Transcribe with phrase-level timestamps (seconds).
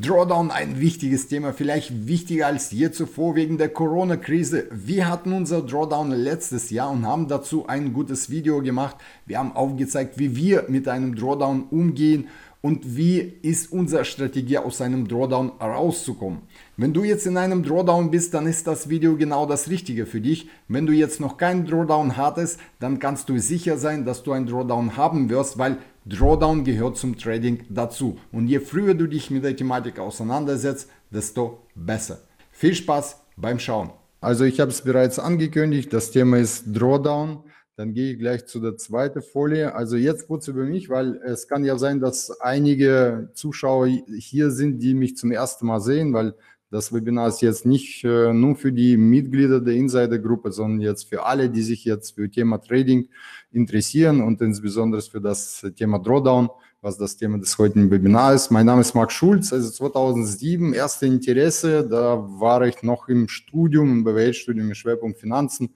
[0.00, 4.66] Drawdown ein wichtiges Thema, vielleicht wichtiger als je zuvor wegen der Corona-Krise.
[4.70, 8.96] Wir hatten unser Drawdown letztes Jahr und haben dazu ein gutes Video gemacht.
[9.26, 12.28] Wir haben aufgezeigt, wie wir mit einem Drawdown umgehen
[12.60, 16.42] und wie ist unsere Strategie aus einem Drawdown rauszukommen.
[16.76, 20.20] Wenn du jetzt in einem Drawdown bist, dann ist das Video genau das Richtige für
[20.20, 20.48] dich.
[20.68, 24.46] Wenn du jetzt noch keinen Drawdown hattest, dann kannst du sicher sein, dass du einen
[24.46, 25.78] Drawdown haben wirst, weil
[26.08, 28.18] Drawdown gehört zum Trading dazu.
[28.32, 32.18] Und je früher du dich mit der Thematik auseinandersetzt, desto besser.
[32.50, 33.90] Viel Spaß beim Schauen.
[34.20, 37.44] Also ich habe es bereits angekündigt, das Thema ist Drawdown.
[37.76, 39.74] Dann gehe ich gleich zu der zweiten Folie.
[39.74, 44.80] Also jetzt kurz über mich, weil es kann ja sein, dass einige Zuschauer hier sind,
[44.80, 46.34] die mich zum ersten Mal sehen, weil
[46.70, 51.24] das Webinar ist jetzt nicht äh, nur für die Mitglieder der Insider-Gruppe, sondern jetzt für
[51.24, 53.08] alle, die sich jetzt für Thema Trading
[53.52, 56.48] interessieren und insbesondere für das Thema Drawdown,
[56.80, 58.50] was das Thema des heutigen Webinars ist.
[58.50, 63.90] Mein Name ist Marc Schulz, also 2007 erste Interesse, da war ich noch im Studium,
[63.90, 65.74] im BWL-Studium mit Schwerpunkt Finanzen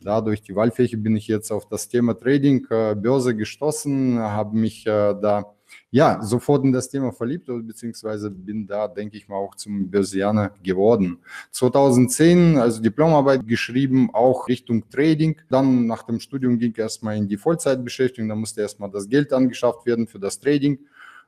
[0.00, 4.86] Dadurch die Wahlfläche bin ich jetzt auf das Thema Trading, äh, Börse gestoßen, habe mich
[4.86, 5.55] äh, da
[5.90, 10.52] ja sofort in das Thema verliebt, beziehungsweise bin da, denke ich mal, auch zum Börsianer
[10.62, 11.18] geworden.
[11.52, 15.36] 2010 also Diplomarbeit geschrieben, auch Richtung Trading.
[15.48, 19.86] Dann nach dem Studium ging erstmal in die Vollzeitbeschäftigung, da musste erstmal das Geld angeschafft
[19.86, 20.78] werden für das Trading.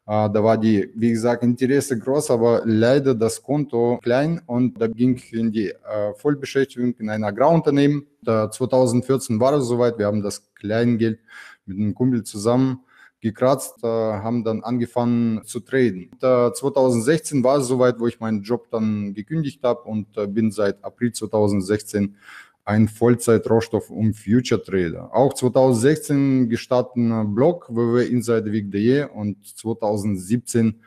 [0.08, 4.86] Äh, da war die, wie gesagt, Interesse groß, aber leider das Konto klein und da
[4.86, 8.06] ging ich in die äh, Vollbeschäftigung in ein Agrarunternehmen.
[8.22, 11.20] Da 2014 war es soweit, wir haben das Kleingeld
[11.66, 12.80] mit einem Kumpel zusammen
[13.20, 16.10] gekratzt, haben dann angefangen zu traden.
[16.12, 20.26] Und, äh, 2016 war es soweit, wo ich meinen Job dann gekündigt habe und äh,
[20.26, 22.16] bin seit April 2016
[22.64, 25.14] ein Vollzeit-Rohstoff- und Future-Trader.
[25.14, 30.80] Auch 2016 gestarteter Blog www.insiderweek.de und 2017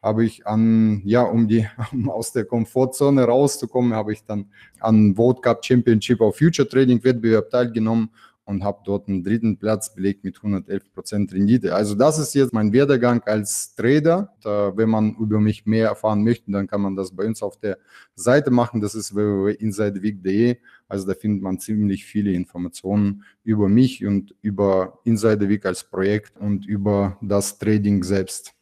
[0.00, 4.46] habe ich an, ja, um die, um aus der Komfortzone rauszukommen, habe ich dann
[4.80, 8.10] an World Cup Championship auf Future Trading Wettbewerb teilgenommen
[8.48, 11.74] und habe dort einen dritten Platz belegt mit 111% Rendite.
[11.74, 14.32] Also das ist jetzt mein Werdegang als Trader.
[14.40, 17.58] Da, wenn man über mich mehr erfahren möchte, dann kann man das bei uns auf
[17.58, 17.76] der
[18.14, 18.80] Seite machen.
[18.80, 20.56] Das ist www.insiderweek.de.
[20.88, 26.64] Also da findet man ziemlich viele Informationen über mich und über Insiderweek als Projekt und
[26.64, 28.54] über das Trading selbst.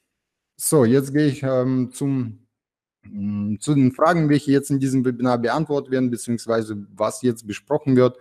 [0.57, 2.41] So, jetzt gehe ich ähm, zum
[3.05, 7.95] mm, zu den Fragen, welche jetzt in diesem Webinar beantwortet werden, beziehungsweise was jetzt besprochen
[7.95, 8.19] wird.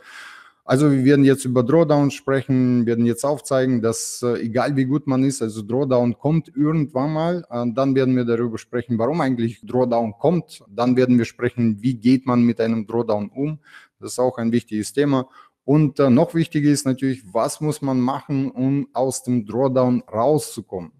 [0.67, 5.05] Also wir werden jetzt über Drawdown sprechen, werden jetzt aufzeigen, dass äh, egal wie gut
[5.05, 7.45] man ist, also Drawdown kommt irgendwann mal.
[7.51, 10.63] Äh, dann werden wir darüber sprechen, warum eigentlich Drawdown kommt.
[10.67, 13.59] Dann werden wir sprechen, wie geht man mit einem Drawdown um.
[13.99, 15.29] Das ist auch ein wichtiges Thema.
[15.65, 20.91] Und äh, noch wichtiger ist natürlich, was muss man machen, um aus dem Drawdown rauszukommen.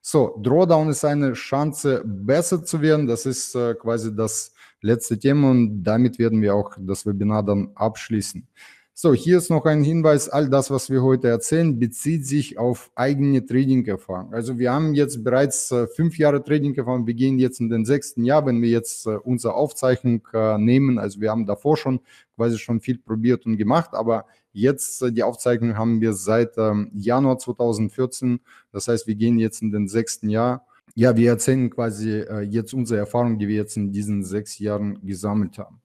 [0.00, 3.06] So, Drawdown ist eine Chance, besser zu werden.
[3.06, 7.70] Das ist äh, quasi das letzte Thema und damit werden wir auch das Webinar dann
[7.76, 8.48] abschließen.
[8.94, 12.90] So, hier ist noch ein Hinweis, all das, was wir heute erzählen, bezieht sich auf
[12.94, 14.34] eigene Trading-Erfahrung.
[14.34, 18.22] Also wir haben jetzt bereits äh, fünf Jahre Trading-Erfahrung, wir gehen jetzt in den sechsten
[18.22, 20.98] Jahr, wenn wir jetzt äh, unsere Aufzeichnung äh, nehmen.
[20.98, 22.00] Also wir haben davor schon
[22.36, 27.38] quasi schon viel probiert und gemacht, aber jetzt die Aufzeichnung haben wir seit ähm, Januar
[27.38, 28.40] 2014.
[28.72, 30.66] Das heißt, wir gehen jetzt in den sechsten Jahr.
[30.94, 35.56] Ja, wir erzählen quasi jetzt unsere Erfahrung, die wir jetzt in diesen sechs Jahren gesammelt
[35.56, 35.81] haben.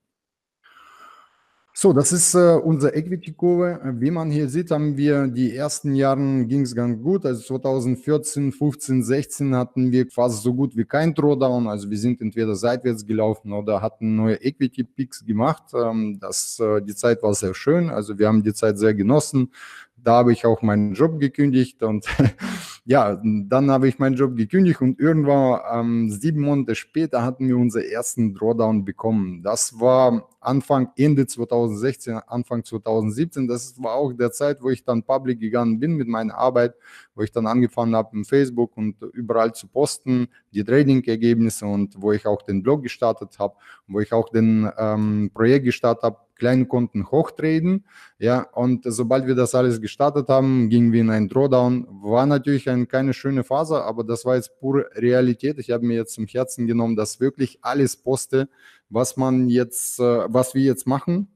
[1.80, 3.94] So, das ist äh, unsere Equity-Kurve.
[4.00, 7.24] Wie man hier sieht, haben wir die ersten Jahre ging es ganz gut.
[7.24, 11.68] Also 2014, 15, 16 hatten wir fast so gut wie kein Drawdown.
[11.68, 15.66] Also wir sind entweder seitwärts gelaufen oder hatten neue Equity-Peaks gemacht.
[15.72, 17.90] Ähm, das, äh, die Zeit war sehr schön.
[17.90, 19.52] Also wir haben die Zeit sehr genossen.
[19.96, 22.06] Da habe ich auch meinen Job gekündigt und
[22.84, 27.56] ja, dann habe ich meinen Job gekündigt und irgendwann ähm, sieben Monate später hatten wir
[27.56, 29.42] unseren ersten Drawdown bekommen.
[29.42, 33.48] Das war Anfang, Ende 2016, Anfang 2017.
[33.48, 36.74] Das war auch der Zeit, wo ich dann public gegangen bin mit meiner Arbeit,
[37.14, 42.12] wo ich dann angefangen habe, im Facebook und überall zu posten, die Trading-Ergebnisse und wo
[42.12, 43.54] ich auch den Blog gestartet habe,
[43.86, 47.84] wo ich auch den ähm, Projekt gestartet habe, kleine Kunden hochtreten.
[48.18, 51.86] Ja, und sobald wir das alles gestartet haben, gingen wir in einen Drawdown.
[52.02, 55.58] War natürlich ein, keine schöne Phase, aber das war jetzt pure Realität.
[55.58, 58.48] Ich habe mir jetzt zum Herzen genommen, dass wirklich alles poste,
[58.90, 61.28] was man jetzt, äh, was wir jetzt machen.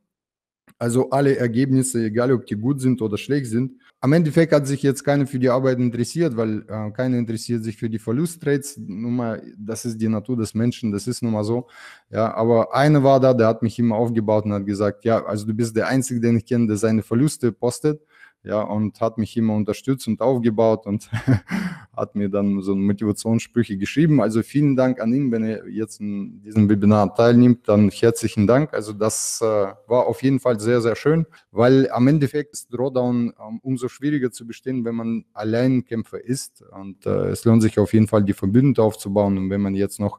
[0.78, 3.72] Also alle Ergebnisse, egal ob die gut sind oder schlecht sind.
[4.00, 7.76] Am Endeffekt hat sich jetzt keiner für die Arbeit interessiert, weil äh, keiner interessiert sich
[7.76, 8.76] für die Verlusttrades.
[8.78, 11.69] Nun mal, das ist die Natur des Menschen, das ist nun mal so.
[12.10, 15.46] Ja, aber einer war da, der hat mich immer aufgebaut und hat gesagt, ja, also
[15.46, 18.02] du bist der Einzige, den ich kenne, der seine Verluste postet.
[18.44, 21.09] Ja, und hat mich immer unterstützt und aufgebaut und
[21.97, 24.21] hat mir dann so Motivationssprüche geschrieben.
[24.21, 28.75] Also vielen Dank an ihn, wenn er jetzt in diesem Webinar teilnimmt, dann herzlichen Dank.
[28.75, 33.33] Also das äh, war auf jeden Fall sehr, sehr schön, weil am Endeffekt ist Drawdown
[33.39, 37.93] ähm, umso schwieriger zu bestehen, wenn man Alleinkämpfer ist und äh, es lohnt sich auf
[37.93, 40.19] jeden Fall, die Verbündete aufzubauen und wenn man jetzt noch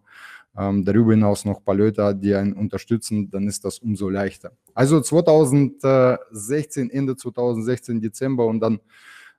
[0.57, 4.51] ähm, darüber hinaus noch ein paar Leute die einen unterstützen, dann ist das umso leichter.
[4.73, 8.79] Also 2016, Ende 2016, Dezember und dann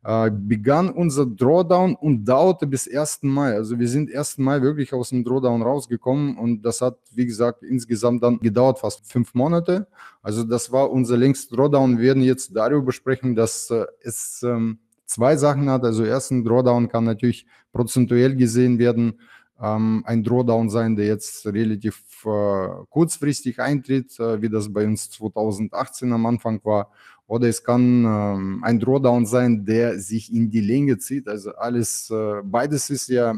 [0.05, 3.21] äh, begann unser Drawdown und dauerte bis 1.
[3.23, 3.55] Mai.
[3.55, 4.39] Also wir sind 1.
[4.39, 9.11] Mai wirklich aus dem Drawdown rausgekommen und das hat, wie gesagt, insgesamt dann gedauert fast
[9.11, 9.87] fünf Monate.
[10.21, 11.99] Also das war unser längster Drawdown.
[11.99, 15.85] Wir werden jetzt darüber sprechen, dass äh, es ähm, zwei Sachen hat.
[15.85, 19.21] Also ersten Drawdown kann natürlich prozentuell gesehen werden
[19.57, 26.13] ein Drawdown sein, der jetzt relativ äh, kurzfristig eintritt, äh, wie das bei uns 2018
[26.13, 26.91] am Anfang war.
[27.27, 31.29] Oder es kann ähm, ein Drawdown sein, der sich in die Länge zieht.
[31.29, 33.35] Also alles, äh, beides ist ja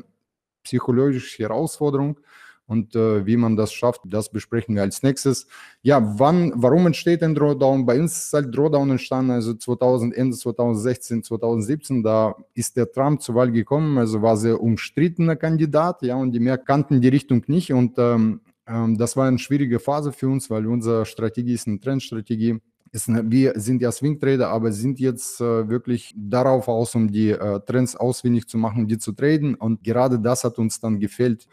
[0.64, 2.18] psychologische Herausforderung.
[2.66, 5.46] Und äh, wie man das schafft, das besprechen wir als nächstes.
[5.82, 7.86] Ja, wann, warum entsteht ein Drawdown?
[7.86, 13.22] Bei uns ist halt Drawdown entstanden, also 2000, Ende 2016, 2017, da ist der Trump
[13.22, 17.44] zur Wahl gekommen, also war sehr umstrittener Kandidat, ja, und die mehr kannten die Richtung
[17.46, 17.72] nicht.
[17.72, 21.78] Und ähm, ähm, das war eine schwierige Phase für uns, weil unsere Strategie ist eine
[21.78, 22.60] Trendstrategie.
[22.92, 27.94] wir sind ja Swing-Trader, aber sind jetzt äh, wirklich darauf aus, um die äh, Trends
[27.94, 29.54] auswendig zu machen, die zu traden.
[29.54, 31.46] Und gerade das hat uns dann gefällt.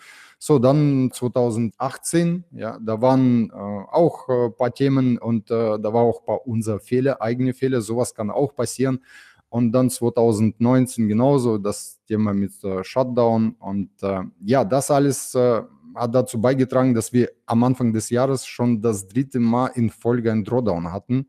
[0.46, 5.94] So, dann 2018, ja, da waren äh, auch ein äh, paar Themen und äh, da
[5.94, 9.00] war auch ein paar unser Fehler, eigene Fehler, sowas kann auch passieren.
[9.48, 13.56] Und dann 2019 genauso das Thema mit äh, Shutdown.
[13.58, 15.62] Und äh, ja, das alles äh,
[15.96, 20.30] hat dazu beigetragen, dass wir am Anfang des Jahres schon das dritte Mal in Folge
[20.30, 21.28] ein Drawdown hatten.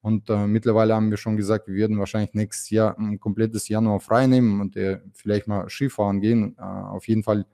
[0.00, 4.00] Und äh, mittlerweile haben wir schon gesagt, wir werden wahrscheinlich nächstes Jahr ein komplettes Januar
[4.00, 6.56] frei nehmen und äh, vielleicht mal Skifahren gehen.
[6.58, 7.44] Äh, auf jeden Fall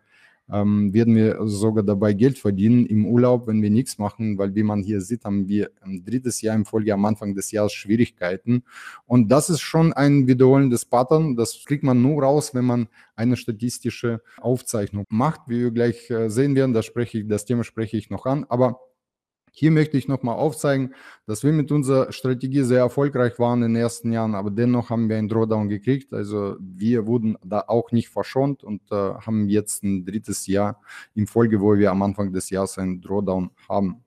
[0.53, 4.63] ähm, werden wir sogar dabei Geld verdienen im Urlaub, wenn wir nichts machen, weil wie
[4.63, 8.65] man hier sieht, haben wir ein drittes Jahr im Folge am Anfang des Jahres Schwierigkeiten.
[9.07, 11.37] Und das ist schon ein wiederholendes Pattern.
[11.37, 15.43] Das kriegt man nur raus, wenn man eine statistische Aufzeichnung macht.
[15.47, 18.45] Wie wir gleich äh, sehen werden, das, spreche ich, das Thema spreche ich noch an.
[18.49, 18.81] Aber
[19.61, 20.95] hier möchte ich nochmal aufzeigen,
[21.27, 25.11] dass wir mit unserer Strategie sehr erfolgreich waren in den ersten Jahren, aber dennoch haben
[25.11, 26.15] wir einen Drawdown gekriegt.
[26.15, 30.81] Also wir wurden da auch nicht verschont und äh, haben jetzt ein drittes Jahr
[31.15, 34.03] in Folge, wo wir am Anfang des Jahres einen Drawdown haben.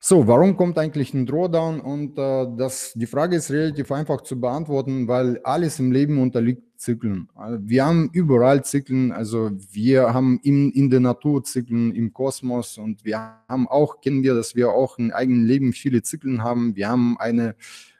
[0.00, 1.80] So, warum kommt eigentlich ein Drawdown?
[1.80, 6.71] Und äh, das, die Frage ist relativ einfach zu beantworten, weil alles im Leben unterliegt
[6.82, 7.28] Zyklen.
[7.60, 13.04] Wir haben überall Zyklen, also wir haben in, in der Natur Zyklen, im Kosmos und
[13.04, 16.74] wir haben auch, kennen wir, dass wir auch im eigenen Leben viele Zyklen haben.
[16.74, 17.54] Wir haben eine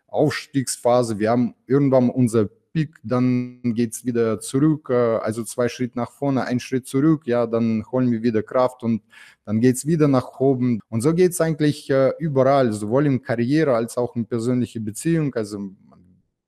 [0.08, 5.98] Aufstiegsphase, wir haben irgendwann unser Peak, dann geht es wieder zurück, äh, also zwei Schritte
[5.98, 9.02] nach vorne, ein Schritt zurück, ja, dann holen wir wieder Kraft und
[9.44, 10.80] dann geht es wieder nach oben.
[10.88, 15.34] Und so geht es eigentlich äh, überall, sowohl in Karriere als auch in persönliche Beziehung.
[15.34, 15.72] Also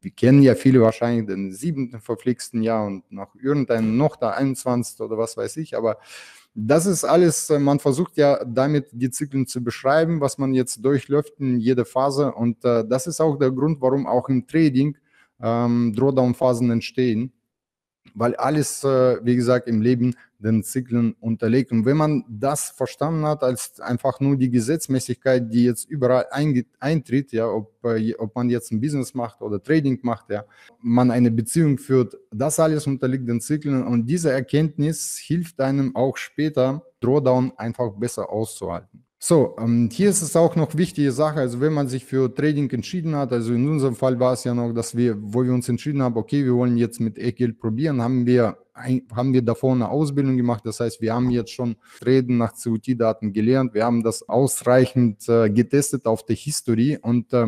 [0.04, 5.00] wir kennen ja viele wahrscheinlich den siebten verflixten Jahr und noch irgendeinen noch der 21.
[5.00, 5.98] oder was weiß ich, aber
[6.54, 10.84] das ist alles, äh, man versucht ja damit die Zyklen zu beschreiben, was man jetzt
[10.84, 14.96] durchläuft in jeder Phase und äh, das ist auch der Grund, warum auch im Trading
[15.40, 17.32] ähm, Drawdown-Phasen entstehen,
[18.14, 21.72] weil alles, äh, wie gesagt, im Leben den Zyklen unterlegt.
[21.72, 26.26] Und wenn man das verstanden hat als einfach nur die Gesetzmäßigkeit, die jetzt überall
[26.80, 30.44] eintritt, ja, ob, äh, ob man jetzt ein Business macht oder Trading macht, ja,
[30.80, 36.16] man eine Beziehung führt, das alles unterliegt den Zyklen und diese Erkenntnis hilft einem auch
[36.16, 39.03] später, Drawdown einfach besser auszuhalten.
[39.26, 42.68] So, ähm, hier ist es auch noch wichtige Sache, also wenn man sich für Trading
[42.68, 45.66] entschieden hat, also in unserem Fall war es ja noch, dass wir, wo wir uns
[45.66, 49.88] entschieden haben, okay, wir wollen jetzt mit E-Geld probieren, haben wir, haben wir davor eine
[49.88, 54.28] Ausbildung gemacht, das heißt, wir haben jetzt schon Traden nach COT-Daten gelernt, wir haben das
[54.28, 57.46] ausreichend äh, getestet auf der Historie und äh,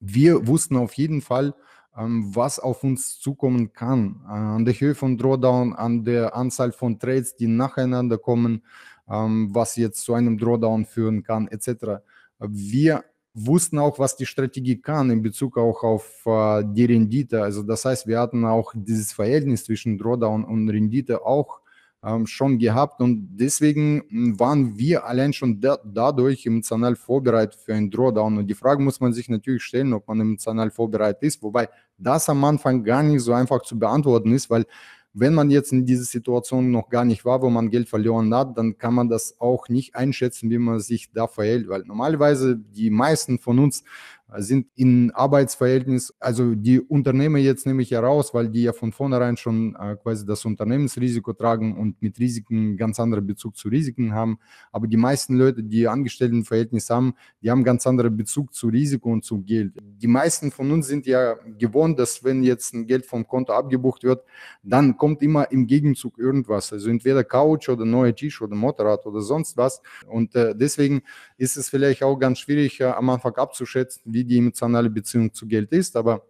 [0.00, 1.54] wir wussten auf jeden Fall,
[1.96, 6.72] ähm, was auf uns zukommen kann, äh, an der Höhe von Drawdown, an der Anzahl
[6.72, 8.62] von Trades, die nacheinander kommen,
[9.06, 12.02] was jetzt zu einem Drawdown führen kann, etc.
[12.38, 17.42] Wir wussten auch, was die Strategie kann in Bezug auch auf äh, die Rendite.
[17.42, 21.60] Also das heißt, wir hatten auch dieses Verhältnis zwischen Drawdown und Rendite auch
[22.04, 27.74] ähm, schon gehabt und deswegen hm, waren wir allein schon da, dadurch emotional vorbereitet für
[27.74, 28.38] einen Drawdown.
[28.38, 31.68] Und die Frage muss man sich natürlich stellen, ob man emotional vorbereitet ist, wobei
[31.98, 34.64] das am Anfang gar nicht so einfach zu beantworten ist, weil
[35.14, 38.58] wenn man jetzt in dieser Situation noch gar nicht war, wo man Geld verloren hat,
[38.58, 42.90] dann kann man das auch nicht einschätzen, wie man sich da verhält, weil normalerweise die
[42.90, 43.84] meisten von uns
[44.36, 48.92] sind in Arbeitsverhältnis, also die Unternehmer jetzt nehme ich ja raus, weil die ja von
[48.92, 54.14] vornherein schon äh, quasi das Unternehmensrisiko tragen und mit Risiken ganz anderen Bezug zu Risiken
[54.14, 54.38] haben.
[54.72, 59.24] Aber die meisten Leute, die Angestelltenverhältnis haben, die haben ganz anderen Bezug zu Risiko und
[59.24, 59.74] zu Geld.
[59.82, 64.04] Die meisten von uns sind ja gewohnt, dass wenn jetzt ein Geld vom Konto abgebucht
[64.04, 64.24] wird,
[64.62, 66.72] dann kommt immer im Gegenzug irgendwas.
[66.72, 69.82] Also entweder Couch oder neue Tisch oder Motorrad oder sonst was.
[70.06, 71.02] Und äh, deswegen
[71.36, 75.46] ist es vielleicht auch ganz schwierig äh, am Anfang abzuschätzen, wie die emotionale Beziehung zu
[75.46, 75.96] Geld ist.
[75.96, 76.24] Aber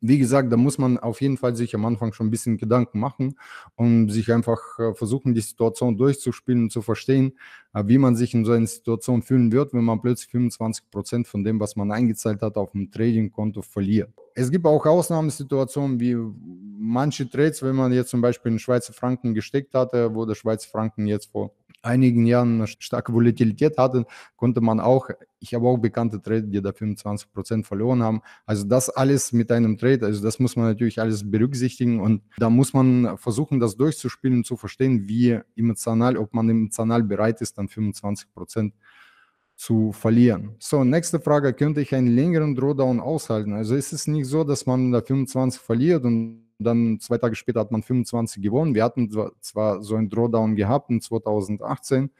[0.00, 3.00] wie gesagt, da muss man auf jeden Fall sich am Anfang schon ein bisschen Gedanken
[3.00, 3.36] machen
[3.74, 7.32] und sich einfach äh, versuchen, die Situation durchzuspielen und zu verstehen,
[7.74, 11.26] äh, wie man sich in so einer Situation fühlen wird, wenn man plötzlich 25 Prozent
[11.26, 14.10] von dem, was man eingezahlt hat, auf dem Trading-Konto verliert.
[14.34, 16.16] Es gibt auch Ausnahmesituationen wie
[16.78, 20.68] manche Trades, wenn man jetzt zum Beispiel in Schweizer Franken gesteckt hatte, wo der Schweizer
[20.68, 21.50] Franken jetzt vor
[21.82, 24.04] einigen Jahren eine starke Volatilität hatten,
[24.36, 25.08] konnte man auch,
[25.38, 28.20] ich habe auch bekannte Trader, die da 25 Prozent verloren haben.
[28.46, 32.50] Also das alles mit einem Trade, also das muss man natürlich alles berücksichtigen und da
[32.50, 37.68] muss man versuchen, das durchzuspielen, zu verstehen, wie emotional, ob man emotional bereit ist, dann
[37.68, 38.74] 25 Prozent
[39.56, 40.56] zu verlieren.
[40.58, 43.52] So, nächste Frage, könnte ich einen längeren Drawdown aushalten?
[43.52, 47.60] Also ist es nicht so, dass man da 25 verliert und dann zwei Tage später
[47.60, 48.74] hat man 25 gewonnen.
[48.74, 52.10] Wir hatten zwar so einen Drawdown gehabt in 2018,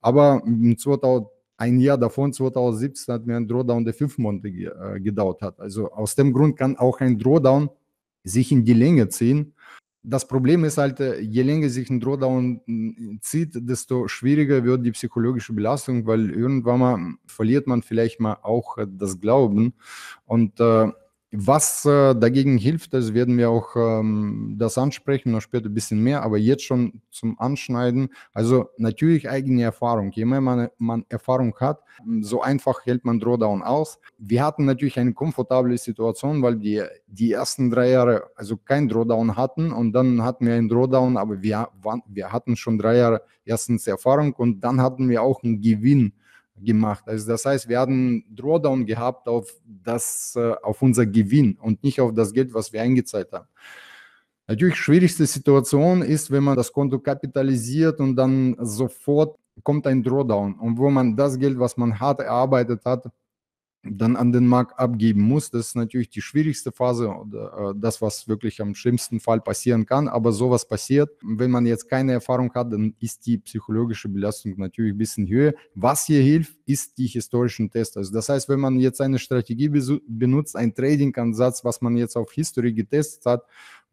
[0.00, 5.00] aber in 2000, ein Jahr davon, 2017, hat mir ein Drawdown, der fünf Monate äh,
[5.00, 5.60] gedauert hat.
[5.60, 7.70] Also aus dem Grund kann auch ein Drawdown
[8.24, 9.54] sich in die Länge ziehen.
[10.02, 14.84] Das Problem ist halt, äh, je länger sich ein Drawdown äh, zieht, desto schwieriger wird
[14.84, 19.74] die psychologische Belastung, weil irgendwann mal verliert man vielleicht mal auch das Glauben.
[20.26, 20.88] Und äh,
[21.36, 26.00] was äh, dagegen hilft, das werden wir auch ähm, das ansprechen, noch später ein bisschen
[26.00, 28.10] mehr, aber jetzt schon zum Anschneiden.
[28.32, 30.12] Also natürlich eigene Erfahrung.
[30.12, 31.80] Je mehr man, man Erfahrung hat,
[32.20, 33.98] so einfach hält man Drawdown aus.
[34.16, 39.36] Wir hatten natürlich eine komfortable Situation, weil wir die ersten drei Jahre also kein Drawdown
[39.36, 41.68] hatten und dann hatten wir einen Drawdown, aber wir,
[42.06, 46.12] wir hatten schon drei Jahre erstens Erfahrung und dann hatten wir auch einen Gewinn
[46.56, 47.04] gemacht.
[47.06, 52.00] Also das heißt, wir haben Drawdown gehabt auf, das, äh, auf unser Gewinn und nicht
[52.00, 53.48] auf das Geld, was wir eingezahlt haben.
[54.46, 60.54] Natürlich, schwierigste Situation ist, wenn man das Konto kapitalisiert und dann sofort kommt ein Drawdown.
[60.54, 63.06] Und wo man das Geld, was man hart erarbeitet hat,
[63.84, 65.50] dann an den Markt abgeben muss.
[65.50, 69.86] Das ist natürlich die schwierigste Phase oder äh, das, was wirklich am schlimmsten Fall passieren
[69.86, 70.08] kann.
[70.08, 71.10] Aber sowas passiert.
[71.22, 75.54] Wenn man jetzt keine Erfahrung hat, dann ist die psychologische Belastung natürlich ein bisschen höher.
[75.74, 77.96] Was hier hilft, ist die historischen Tests.
[77.96, 82.32] Also das heißt, wenn man jetzt eine Strategie benutzt, ein Trading-Ansatz, was man jetzt auf
[82.32, 83.42] History getestet hat,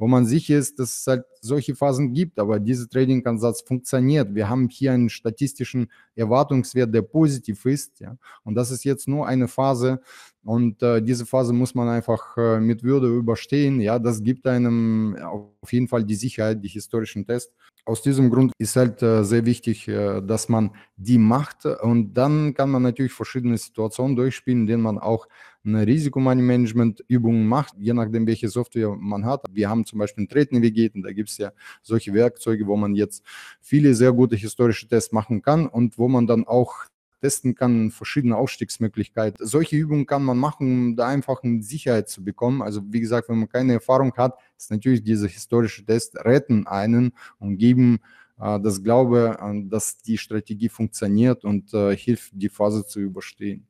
[0.02, 4.34] wo man sicher ist, dass es halt solche Phasen gibt, aber dieser Trading-Ansatz funktioniert.
[4.34, 8.18] Wir haben hier einen statistischen Erwartungswert, der positiv ist, ja.
[8.44, 10.02] Und das ist jetzt nur eine Phase
[10.44, 13.80] und äh, diese Phase muss man einfach äh, mit Würde überstehen.
[13.80, 17.54] Ja, das gibt einem auf jeden Fall die Sicherheit, die historischen Tests.
[17.86, 22.54] Aus diesem Grund ist halt äh, sehr wichtig, äh, dass man die macht und dann
[22.54, 25.28] kann man natürlich verschiedene Situationen durchspielen, in denen man auch
[25.64, 29.44] eine Risikomanagement-Übung macht, je nachdem, welche Software man hat.
[29.52, 32.96] Wir haben zum Beispiel Trade Navigate und da gibt es ja solche Werkzeuge, wo man
[32.96, 33.24] jetzt
[33.62, 36.76] viele sehr gute historische Tests machen kann und wo man dann auch
[37.22, 39.46] testen kann, verschiedene Aufstiegsmöglichkeiten.
[39.46, 42.62] Solche Übungen kann man machen, um da einfach eine Sicherheit zu bekommen.
[42.62, 47.14] Also wie gesagt, wenn man keine Erfahrung hat, ist natürlich diese historische Test retten einen
[47.40, 48.00] und geben
[48.40, 53.66] äh, das Glaube, äh, dass die Strategie funktioniert und äh, hilft, die Phase zu überstehen.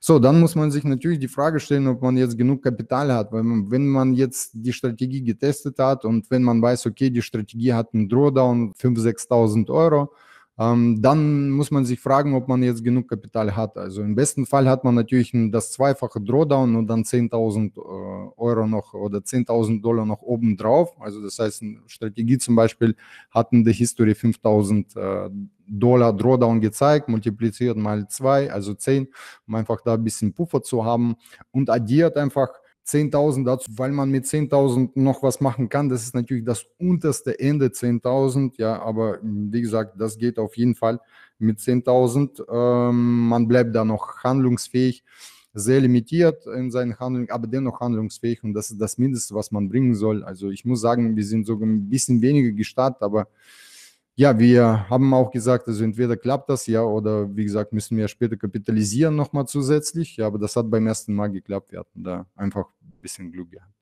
[0.00, 3.32] So, dann muss man sich natürlich die Frage stellen, ob man jetzt genug Kapital hat,
[3.32, 7.22] weil man, wenn man jetzt die Strategie getestet hat und wenn man weiß, okay, die
[7.22, 10.12] Strategie hat einen Drawdown 5.000, 6.000 Euro,
[10.58, 13.76] ähm, dann muss man sich fragen, ob man jetzt genug Kapital hat.
[13.76, 18.66] Also im besten Fall hat man natürlich das zweifache Drawdown und dann 10.000 äh, Euro
[18.66, 21.00] noch oder 10.000 Dollar noch oben drauf.
[21.00, 22.96] Also das heißt, eine Strategie zum Beispiel
[23.30, 24.96] hat in der History 5.000
[25.26, 25.30] äh,
[25.68, 29.06] Dollar Drawdown gezeigt, multipliziert mal zwei, also 10,
[29.46, 31.14] um einfach da ein bisschen Puffer zu haben
[31.52, 32.48] und addiert einfach
[32.88, 35.90] 10.000 dazu, weil man mit 10.000 noch was machen kann.
[35.90, 40.74] Das ist natürlich das unterste Ende 10.000, ja, aber wie gesagt, das geht auf jeden
[40.74, 40.98] Fall
[41.38, 42.44] mit 10.000.
[42.50, 45.04] Ähm, man bleibt da noch handlungsfähig,
[45.52, 49.68] sehr limitiert in seinen Handlungen, aber dennoch handlungsfähig und das ist das Mindeste, was man
[49.68, 50.24] bringen soll.
[50.24, 53.28] Also ich muss sagen, wir sind sogar ein bisschen weniger gestartet, aber
[54.18, 58.08] ja, wir haben auch gesagt, also entweder klappt das ja oder wie gesagt, müssen wir
[58.08, 60.16] später kapitalisieren nochmal zusätzlich.
[60.16, 61.70] Ja, aber das hat beim ersten Mal geklappt.
[61.70, 63.72] Wir hatten da einfach ein bisschen Glück gehabt.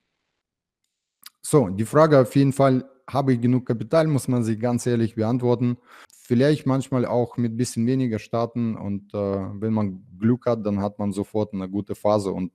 [1.41, 5.15] So, die Frage auf jeden Fall, habe ich genug Kapital, muss man sich ganz ehrlich
[5.15, 5.77] beantworten.
[6.07, 10.81] vielleicht manchmal auch mit ein bisschen weniger starten und äh, wenn man Glück hat, dann
[10.81, 12.51] hat man sofort eine gute Phase und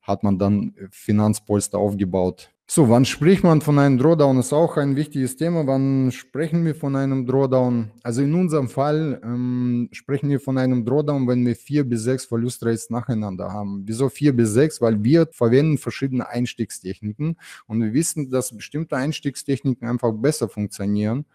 [0.00, 2.53] hat man dann Finanzpolster aufgebaut.
[2.66, 4.38] So, wann spricht man von einem Drawdown?
[4.38, 5.66] Ist auch ein wichtiges Thema.
[5.66, 7.90] Wann sprechen wir von einem Drawdown?
[8.02, 12.24] Also in unserem Fall ähm, sprechen wir von einem Drawdown, wenn wir vier bis sechs
[12.24, 13.82] Verlustrates nacheinander haben.
[13.84, 14.80] Wieso vier bis sechs?
[14.80, 21.26] Weil wir verwenden verschiedene Einstiegstechniken und wir wissen, dass bestimmte Einstiegstechniken einfach besser funktionieren.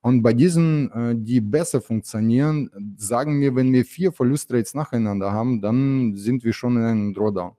[0.00, 5.60] Und bei diesen, äh, die besser funktionieren, sagen wir, wenn wir vier Verlustrates nacheinander haben,
[5.60, 7.52] dann sind wir schon in einem Drawdown.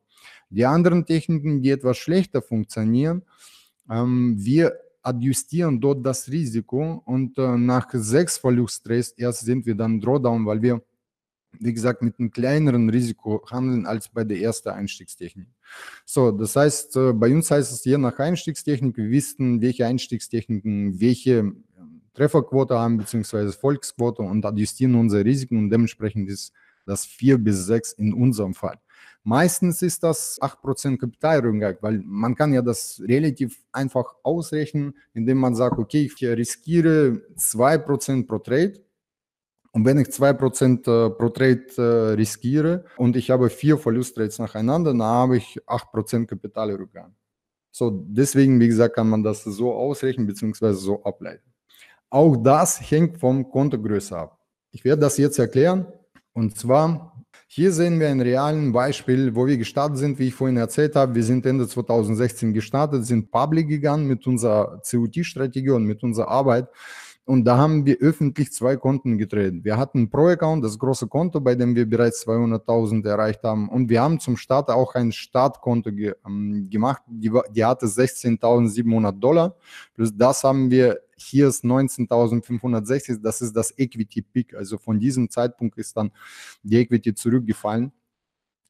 [0.50, 3.24] Die anderen Techniken, die etwas schlechter funktionieren,
[3.89, 10.00] ähm, wir adjustieren dort das Risiko und äh, nach sechs Verluststress erst sind wir dann
[10.00, 10.82] Drawdown, weil wir,
[11.60, 15.48] wie gesagt, mit einem kleineren Risiko handeln als bei der ersten Einstiegstechnik.
[16.06, 21.00] So, das heißt, äh, bei uns heißt es je nach Einstiegstechnik, wir wissen, welche Einstiegstechniken
[21.00, 21.63] welche ähm,
[22.13, 26.51] Trefferquote haben, beziehungsweise Volksquote und adjustieren unsere Risiken und dementsprechend ist
[26.86, 28.79] das 4 bis 6 in unserem Fall.
[29.29, 35.53] Meistens ist das 8% Kapitalrückgang, weil man kann ja das relativ einfach ausrechnen, indem man
[35.53, 38.83] sagt, okay, ich riskiere 2% pro Trade.
[39.71, 44.93] Und wenn ich 2% äh, pro Trade äh, riskiere und ich habe vier Verlusttrades nacheinander,
[44.93, 47.13] dann habe ich 8% Kapitalrückgang.
[47.69, 50.74] So, deswegen, wie gesagt, kann man das so ausrechnen bzw.
[50.74, 51.53] so ableiten.
[52.09, 54.39] Auch das hängt vom Kontogröße ab.
[54.71, 55.86] Ich werde das jetzt erklären.
[56.33, 57.18] Und zwar
[57.51, 61.15] hier sehen wir ein realen Beispiel, wo wir gestartet sind, wie ich vorhin erzählt habe.
[61.15, 66.68] Wir sind Ende 2016 gestartet, sind public gegangen mit unserer COT-Strategie und mit unserer Arbeit.
[67.29, 69.63] Und da haben wir öffentlich zwei Konten getreten.
[69.63, 73.69] Wir hatten Pro-Account, das große Konto, bei dem wir bereits 200.000 erreicht haben.
[73.69, 79.12] Und wir haben zum Start auch ein Startkonto ge ähm, gemacht, die, die hatte 16.700
[79.12, 79.55] Dollar.
[79.93, 84.55] Plus das haben wir hier ist 19.560, das ist das Equity Peak.
[84.55, 86.09] Also von diesem Zeitpunkt ist dann
[86.63, 87.91] die Equity zurückgefallen.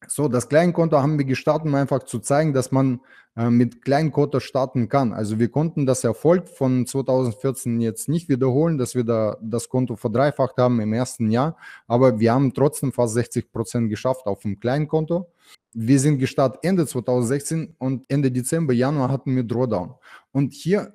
[0.08, 3.00] So, das Kleinkonto haben wir gestartet, um einfach zu zeigen, dass man
[3.36, 5.12] äh, mit Kleinkonto starten kann.
[5.12, 9.96] Also wir konnten das Erfolg von 2014 jetzt nicht wiederholen, dass wir da das Konto
[9.96, 14.58] verdreifacht haben im ersten Jahr, aber wir haben trotzdem fast 60 Prozent geschafft auf dem
[14.58, 15.30] Kleinkonto.
[15.72, 19.94] Wir sind gestartet Ende 2016 und Ende Dezember, Januar hatten wir Drawdown.
[20.32, 20.92] Und hier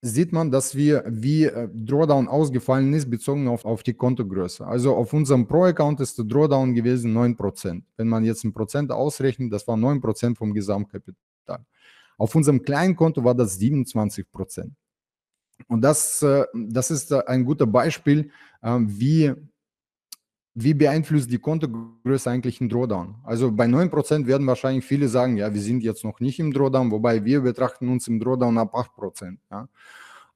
[0.00, 4.66] sieht man, dass wir wie äh, Drawdown ausgefallen ist, bezogen auf, auf die Kontogröße.
[4.66, 7.82] Also auf unserem Pro-Account ist der Drawdown gewesen 9%.
[7.96, 11.64] Wenn man jetzt ein Prozent ausrechnet, das war 9% vom Gesamtkapital.
[12.16, 14.70] Auf unserem kleinen Konto war das 27%.
[15.66, 18.30] Und das, äh, das ist äh, ein guter Beispiel,
[18.60, 19.32] wie
[20.60, 23.14] wie beeinflusst die Kontogröße eigentlich einen Drawdown?
[23.24, 26.90] Also bei 9% werden wahrscheinlich viele sagen, ja, wir sind jetzt noch nicht im Drawdown,
[26.90, 29.36] wobei wir betrachten uns im Drawdown ab 8%.
[29.50, 29.68] Ja.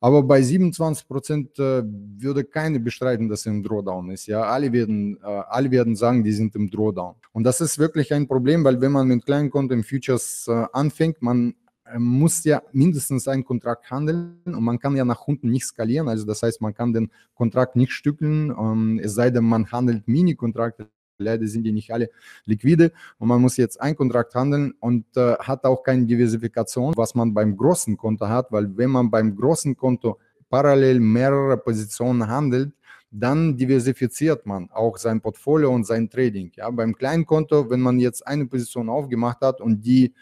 [0.01, 1.85] Aber bei 27% äh,
[2.19, 4.27] würde keine bestreiten, dass er im Drawdown ist.
[4.27, 7.15] Ja, alle werden, äh, alle werden sagen, die sind im Drawdown.
[7.33, 10.67] Und das ist wirklich ein Problem, weil wenn man mit kleinen Konten im Futures äh,
[10.73, 11.55] anfängt, man
[11.99, 16.09] muss ja mindestens einen Kontrakt handeln und man kann ja nach unten nicht skalieren.
[16.09, 20.07] Also das heißt, man kann den Kontrakt nicht stückeln, ähm, es sei denn, man handelt
[20.09, 20.89] Mini-Kontrakte.
[21.19, 22.11] Leider sind die nicht alle
[22.47, 27.15] liquide und man muss jetzt einen Kontrakt handeln und äh, hat auch keine Diversifikation, was
[27.15, 32.73] man beim großen Konto hat, weil wenn man beim großen Konto parallel mehrere Positionen handelt,
[33.13, 36.51] dann diversifiziert man auch sein Portfolio und sein Trading.
[36.57, 40.15] Ja, beim kleinen Konto, wenn man jetzt eine Position aufgemacht hat und die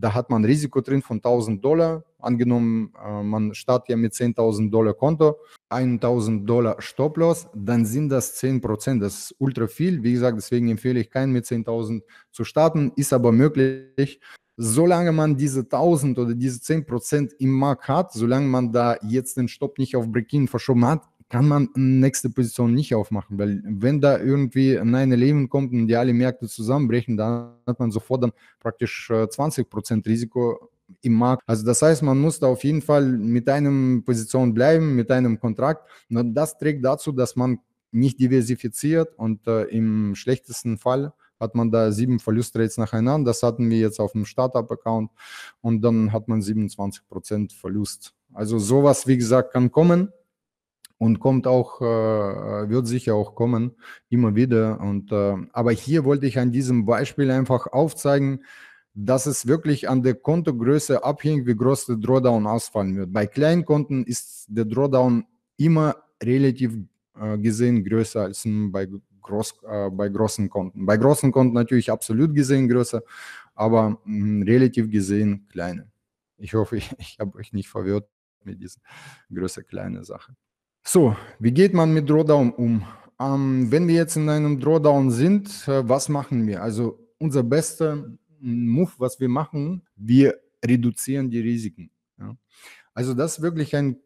[0.00, 2.04] da hat man Risiko drin von 1000 Dollar.
[2.20, 8.34] Angenommen, äh, man startet ja mit 10.000 Dollar Konto, 1000 Dollar Stoploss, dann sind das
[8.36, 9.02] 10 Prozent.
[9.02, 10.02] Das ist ultra viel.
[10.02, 12.92] Wie gesagt, deswegen empfehle ich keinen mit 10.000 zu starten.
[12.96, 14.20] Ist aber möglich.
[14.56, 19.36] Solange man diese 1000 oder diese 10 Prozent im Markt hat, solange man da jetzt
[19.36, 24.00] den Stopp nicht auf Break-In verschoben hat, kann man nächste Position nicht aufmachen, weil wenn
[24.00, 28.32] da irgendwie ein Leben kommt und die alle Märkte zusammenbrechen, dann hat man sofort dann
[28.60, 30.70] praktisch 20% äh, Risiko
[31.02, 31.42] im Markt.
[31.46, 35.38] Also das heißt, man muss da auf jeden Fall mit einem Position bleiben, mit einem
[35.38, 35.86] Kontrakt.
[36.08, 37.58] Und das trägt dazu, dass man
[37.90, 43.30] nicht diversifiziert und äh, im schlechtesten Fall hat man da sieben Verlustrates nacheinander.
[43.30, 45.10] Das hatten wir jetzt auf dem Startup-Account
[45.60, 48.14] und dann hat man 27% Verlust.
[48.32, 50.12] Also sowas, wie gesagt, kann kommen
[50.98, 53.76] und kommt auch, äh, wird sicher auch kommen,
[54.08, 54.80] immer wieder.
[54.80, 58.44] Und, äh, aber hier wollte ich an diesem Beispiel einfach aufzeigen,
[58.94, 63.12] dass es wirklich an der Kontogröße abhängt, wie groß der Drawdown ausfallen wird.
[63.12, 65.24] Bei kleinen Konten ist der Drawdown
[65.56, 66.76] immer relativ
[67.20, 68.88] äh, gesehen größer als bei,
[69.22, 70.84] groß, äh, bei großen Konten.
[70.84, 73.02] Bei großen Konten natürlich absolut gesehen größer,
[73.54, 75.86] aber mh, relativ gesehen kleiner.
[76.38, 78.08] Ich hoffe, ich, ich habe euch nicht verwirrt
[78.42, 78.80] mit dieser
[79.32, 80.34] größer kleine Sache.
[80.90, 82.82] So, wie geht man mit Drawdown um?
[83.20, 86.62] Ähm, wenn wir jetzt in einem Drawdown sind, äh, was machen wir?
[86.62, 91.90] Also unser bester Move, was wir machen, wir reduzieren die Risiken.
[92.18, 92.34] Ja.
[92.94, 93.98] Also das ist wirklich ein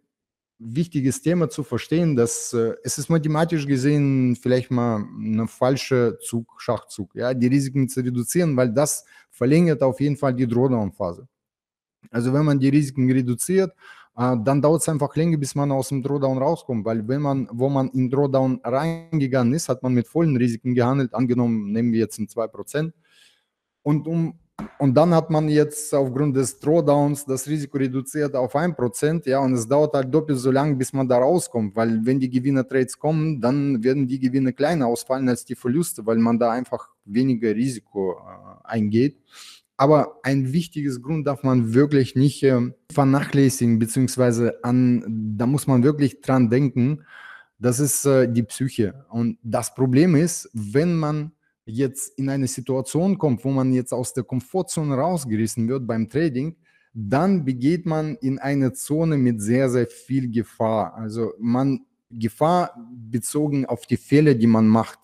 [0.59, 6.61] wichtiges Thema zu verstehen, dass äh, es ist mathematisch gesehen vielleicht mal ein falscher Zug,
[6.61, 11.29] Schachzug, ja, die Risiken zu reduzieren, weil das verlängert auf jeden Fall die Drawdown-Phase.
[12.11, 13.73] Also wenn man die Risiken reduziert,
[14.15, 17.71] dann dauert es einfach länger, bis man aus dem Drawdown rauskommt, weil wenn man, wo
[17.71, 22.19] man in Drawdown reingegangen ist, hat man mit vollen Risiken gehandelt, angenommen, nehmen wir jetzt
[22.19, 22.93] ein 2%.
[23.83, 24.39] Und, um,
[24.79, 29.55] und dann hat man jetzt aufgrund des Drawdowns das Risiko reduziert auf 1%, ja, und
[29.55, 33.41] es dauert halt doppelt so lang, bis man da rauskommt, weil wenn die Gewinner-Trades kommen,
[33.41, 38.13] dann werden die Gewinne kleiner ausfallen als die Verluste, weil man da einfach weniger Risiko
[38.19, 39.17] äh, eingeht.
[39.77, 45.83] Aber ein wichtiges Grund darf man wirklich nicht äh, vernachlässigen, beziehungsweise an, da muss man
[45.83, 47.05] wirklich dran denken,
[47.59, 49.07] das ist äh, die Psyche.
[49.09, 51.33] Und das Problem ist, wenn man
[51.65, 56.57] jetzt in eine Situation kommt, wo man jetzt aus der Komfortzone rausgerissen wird beim Trading,
[56.93, 60.95] dann begeht man in eine Zone mit sehr, sehr viel Gefahr.
[60.95, 64.99] Also man Gefahr bezogen auf die Fehler, die man macht.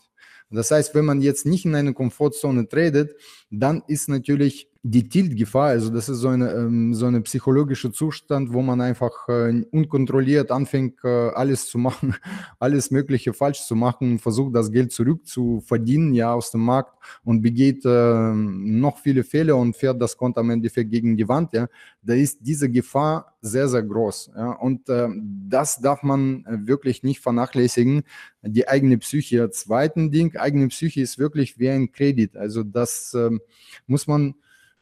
[0.51, 3.15] Das heißt, wenn man jetzt nicht in eine Komfortzone tradet,
[3.51, 8.53] dann ist natürlich die Tilt-Gefahr, also das ist so eine, ähm, so eine psychologische Zustand,
[8.53, 12.15] wo man einfach äh, unkontrolliert anfängt, äh, alles zu machen,
[12.59, 17.85] alles Mögliche falsch zu machen, versucht das Geld zurückzuverdienen, ja, aus dem Markt und begeht
[17.85, 21.69] äh, noch viele Fehler und fährt das Konto am Endeffekt gegen die Wand, ja,
[22.03, 25.09] da ist diese Gefahr sehr, sehr groß, ja, und äh,
[25.49, 28.05] das darf man wirklich nicht vernachlässigen,
[28.43, 29.51] die eigene Psyche.
[29.51, 33.41] Zweiten Ding, eigene Psyche ist wirklich wie ein Kredit, also das ähm,
[33.87, 34.35] muss man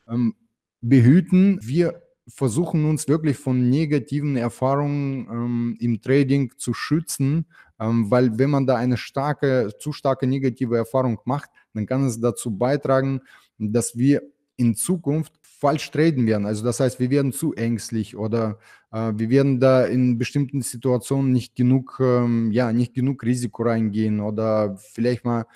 [0.09, 0.35] ähm,
[0.81, 1.59] behüten.
[1.63, 7.47] Wir versuchen uns wirklich von negativen Erfahrungen ähm, im Trading zu schützen,
[7.79, 12.21] ähm, weil wenn man da eine starke, zu starke negative Erfahrung macht, dann kann es
[12.21, 13.21] dazu beitragen,
[13.59, 14.23] dass wir
[14.57, 16.47] in Zukunft falsch traden werden.
[16.47, 18.59] Also das heißt, wir werden zu ängstlich oder
[18.93, 24.21] äh, wir werden da in bestimmten Situationen nicht genug, ähm, ja, nicht genug Risiko reingehen
[24.21, 25.47] oder vielleicht mal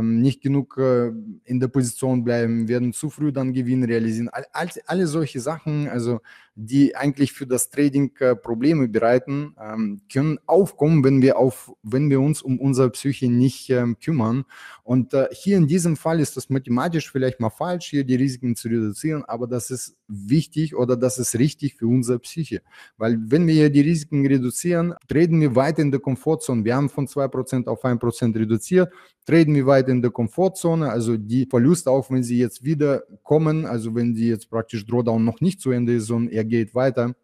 [0.00, 4.28] nicht genug in der Position bleiben, werden zu früh dann Gewinn realisieren.
[4.28, 6.20] All, all, alle solche Sachen, also
[6.58, 12.08] die eigentlich für das Trading äh, Probleme bereiten, ähm, können aufkommen, wenn wir, auf, wenn
[12.08, 14.46] wir uns um unsere Psyche nicht ähm, kümmern.
[14.82, 18.56] Und äh, hier in diesem Fall ist das mathematisch vielleicht mal falsch, hier die Risiken
[18.56, 22.62] zu reduzieren, aber das ist wichtig oder das ist richtig für unsere Psyche.
[22.96, 26.64] Weil wenn wir hier die Risiken reduzieren, treten wir weiter in der Komfortzone.
[26.64, 28.90] Wir haben von 2% auf 1% reduziert,
[29.26, 33.66] treten wir weiter in der Komfortzone, also die Verluste, auch wenn sie jetzt wieder kommen,
[33.66, 37.14] also wenn sie jetzt praktisch Drawdown noch nicht zu Ende ist, sondern er geht weiter,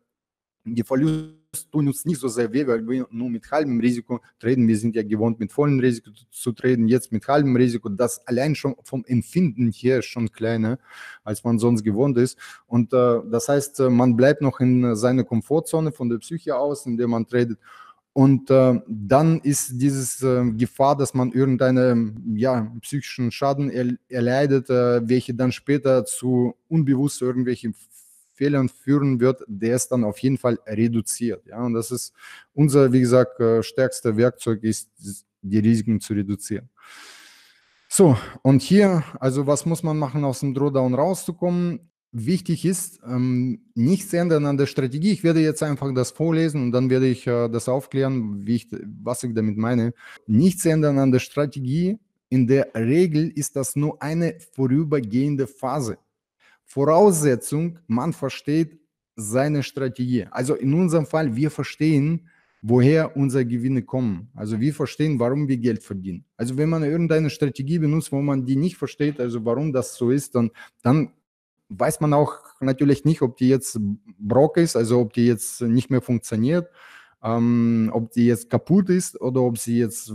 [0.64, 4.66] die Verluste tun uns nicht so sehr weh, weil wir nur mit halbem Risiko treten.
[4.66, 7.88] Wir sind ja gewohnt, mit vollem Risiko zu treten, jetzt mit halbem Risiko.
[7.88, 10.78] Das allein schon vom Empfinden ist schon kleiner,
[11.24, 12.38] als man sonst gewohnt ist.
[12.66, 16.86] Und äh, das heißt, äh, man bleibt noch in seiner Komfortzone von der Psyche aus,
[16.86, 17.58] in der man tradet.
[18.14, 24.68] Und äh, dann ist dieses äh, Gefahr, dass man irgendeinen ja, psychischen Schaden er, erleidet,
[24.68, 27.74] äh, welche dann später zu unbewusst irgendwelchen
[28.42, 31.46] Fehlern führen wird, der ist dann auf jeden Fall reduziert.
[31.46, 31.64] Ja?
[31.64, 32.12] Und das ist
[32.54, 34.90] unser, wie gesagt, äh, stärkster Werkzeug, ist
[35.42, 36.68] die Risiken zu reduzieren.
[37.88, 41.90] So, und hier, also was muss man machen, aus dem Drawdown rauszukommen?
[42.10, 45.12] Wichtig ist, ähm, nichts ändern an der Strategie.
[45.12, 48.68] Ich werde jetzt einfach das vorlesen und dann werde ich äh, das aufklären, ich,
[49.02, 49.94] was ich damit meine.
[50.26, 51.98] Nichts ändern an der Strategie.
[52.28, 55.96] In der Regel ist das nur eine vorübergehende Phase.
[56.72, 58.80] Voraussetzung, man versteht
[59.14, 60.26] seine Strategie.
[60.30, 62.30] Also in unserem Fall, wir verstehen,
[62.62, 64.30] woher unsere Gewinne kommen.
[64.34, 66.24] Also wir verstehen, warum wir Geld verdienen.
[66.34, 70.10] Also wenn man irgendeine Strategie benutzt, wo man die nicht versteht, also warum das so
[70.10, 70.50] ist, dann,
[70.82, 71.12] dann
[71.68, 73.78] weiß man auch natürlich nicht, ob die jetzt
[74.18, 76.70] Brock ist, also ob die jetzt nicht mehr funktioniert,
[77.22, 80.10] ähm, ob die jetzt kaputt ist oder ob sie jetzt,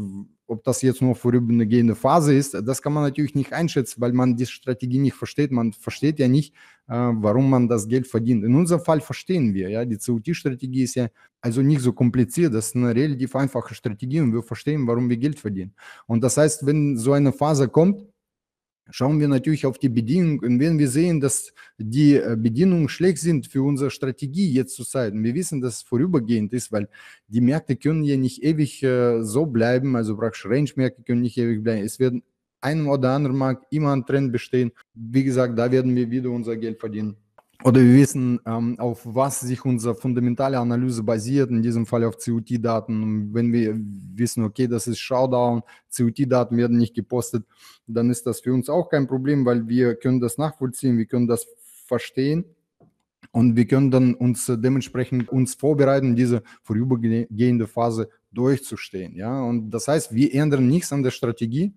[0.48, 2.54] ob das jetzt nur vorübergehende Phase ist.
[2.66, 5.52] Das kann man natürlich nicht einschätzen, weil man die Strategie nicht versteht.
[5.52, 6.54] Man versteht ja nicht,
[6.88, 8.44] äh, warum man das Geld verdient.
[8.44, 11.08] In unserem Fall verstehen wir, ja, die COT-Strategie ist ja
[11.42, 12.54] also nicht so kompliziert.
[12.54, 15.74] Das ist eine relativ einfache Strategie und wir verstehen, warum wir Geld verdienen.
[16.06, 18.06] Und das heißt, wenn so eine Phase kommt,
[18.92, 20.40] schauen wir natürlich auf die Bedingungen.
[20.40, 24.86] Und wenn wir sehen, dass die äh, Bedingungen schlecht sind für unsere Strategie jetzt zur
[24.86, 26.88] Zeit, und wir wissen, dass es vorübergehend ist, weil
[27.28, 31.64] die Märkte können ja nicht ewig äh, so bleiben, also praktisch Range-Märkte können nicht ewig
[31.64, 31.84] bleiben.
[31.84, 32.24] Es werden
[32.62, 34.72] einem oder anderen Markt immer ein Trend bestehen.
[34.94, 37.18] Wie gesagt, da werden wir wieder unser Geld verdienen.
[37.64, 42.18] Oder wir wissen, ähm, auf was sich unsere fundamentale Analyse basiert, in diesem Fall auf
[42.18, 43.34] COT-Daten.
[43.34, 45.64] Wenn wir wissen, okay, das ist Showdown,
[45.96, 47.46] COT-Daten werden nicht gepostet,
[47.88, 51.28] dann ist das für uns auch kein Problem, weil wir können das nachvollziehen, wir können
[51.28, 51.48] das
[51.88, 52.46] verstehen
[53.32, 59.16] und wir können dann uns dementsprechend uns vorbereiten, diese vorübergehende Phase durchzustehen.
[59.16, 59.42] Ja?
[59.42, 61.74] Und das heißt, wir ändern nichts an der Strategie,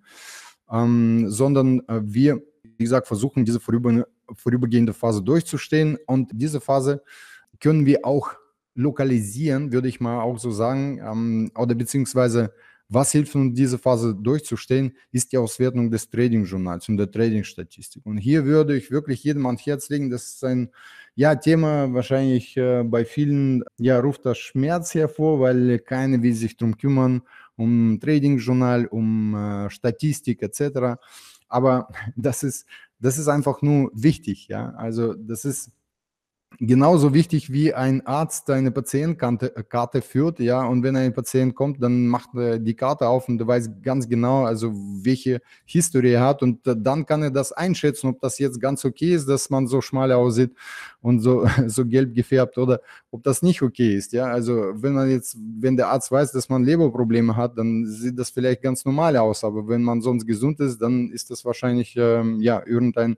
[0.70, 5.98] ähm, sondern äh, wir, wie gesagt, versuchen diese vorüber vorübergehende Phase durchzustehen.
[6.06, 7.02] Und diese Phase
[7.60, 8.32] können wir auch
[8.74, 12.52] lokalisieren, würde ich mal auch so sagen, ähm, oder beziehungsweise
[12.92, 18.04] was hilft uns, diese Phase durchzustehen, ist die Auswertung des Trading-Journals und der Trading-Statistik.
[18.04, 20.70] Und hier würde ich wirklich jedem ans Herz legen, das ist ein
[21.14, 26.56] ja, Thema wahrscheinlich äh, bei vielen, ja, ruft das Schmerz hervor, weil keine will sich
[26.56, 27.22] darum kümmern,
[27.56, 30.98] um Trading-Journal, um äh, Statistik etc.
[31.48, 32.66] Aber das ist
[33.00, 34.70] das ist einfach nur wichtig, ja.
[34.72, 35.72] Also das ist
[36.58, 41.54] genauso wichtig wie ein Arzt eine Patientenkarte äh, Karte führt, ja, und wenn ein Patient
[41.54, 46.24] kommt, dann macht er die Karte auf und weiß ganz genau, also welche Historie er
[46.24, 46.42] hat.
[46.42, 49.80] Und dann kann er das einschätzen, ob das jetzt ganz okay ist, dass man so
[49.80, 50.52] schmal aussieht
[51.00, 55.10] und so, so gelb gefärbt oder ob das nicht okay ist, ja, also wenn man
[55.10, 59.16] jetzt, wenn der Arzt weiß, dass man Leberprobleme hat, dann sieht das vielleicht ganz normal
[59.16, 63.16] aus, aber wenn man sonst gesund ist, dann ist das wahrscheinlich, ähm, ja, irgendein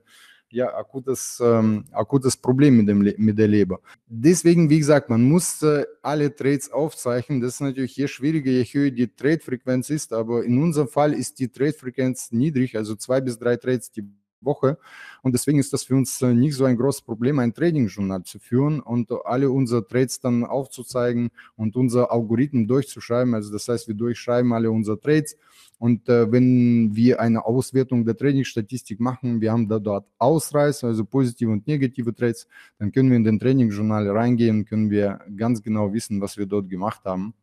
[0.53, 3.79] ja, akutes, ähm, akutes Problem mit, dem, mit der Leber.
[4.07, 7.41] Deswegen, wie gesagt, man muss äh, alle Trades aufzeichnen.
[7.41, 10.13] Das ist natürlich je schwieriger, je höher die Trade-Frequenz ist.
[10.13, 14.07] Aber in unserem Fall ist die Trade-Frequenz niedrig, also zwei bis drei Trades die
[14.45, 14.77] Woche.
[15.21, 18.39] Und deswegen ist das für uns äh, nicht so ein großes Problem, ein Trading-Journal zu
[18.39, 23.33] führen und alle unsere Trades dann aufzuzeigen und unser Algorithmen durchzuschreiben.
[23.33, 25.37] Also das heißt, wir durchschreiben alle unsere Trades.
[25.79, 31.03] Und äh, wenn wir eine Auswertung der Trainingsstatistik machen, wir haben da dort Ausreißer, also
[31.03, 32.47] positive und negative Trades,
[32.79, 36.69] dann können wir in den Trainingsjournal reingehen, können wir ganz genau wissen, was wir dort
[36.69, 37.33] gemacht haben.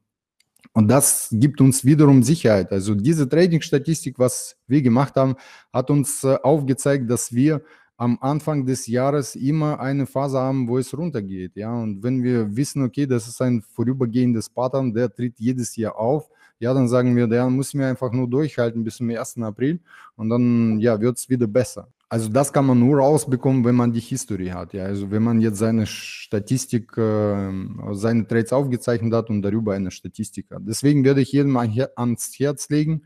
[0.72, 2.70] Und das gibt uns wiederum Sicherheit.
[2.72, 5.34] Also diese Trading-Statistik, was wir gemacht haben,
[5.72, 7.62] hat uns äh, aufgezeigt, dass wir
[7.96, 11.56] am Anfang des Jahres immer eine Phase haben, wo es runtergeht.
[11.56, 11.74] Ja?
[11.74, 16.30] Und wenn wir wissen, okay, das ist ein vorübergehendes Pattern, der tritt jedes Jahr auf,
[16.60, 19.38] ja, dann sagen wir, der muss mir einfach nur durchhalten bis zum 1.
[19.42, 19.80] April
[20.16, 21.88] und dann ja, wird es wieder besser.
[22.12, 24.72] Also das kann man nur rausbekommen, wenn man die History hat.
[24.72, 27.52] Ja, also wenn man jetzt seine Statistik, äh,
[27.92, 30.62] seine Trades aufgezeichnet hat und darüber eine Statistik hat.
[30.66, 33.04] Deswegen werde ich jedem ans Herz legen,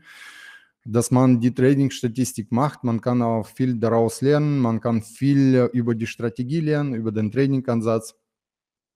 [0.85, 2.83] dass man die Trading-Statistik macht.
[2.83, 4.57] Man kann auch viel daraus lernen.
[4.57, 8.15] Man kann viel über die Strategie lernen, über den Trading-Ansatz.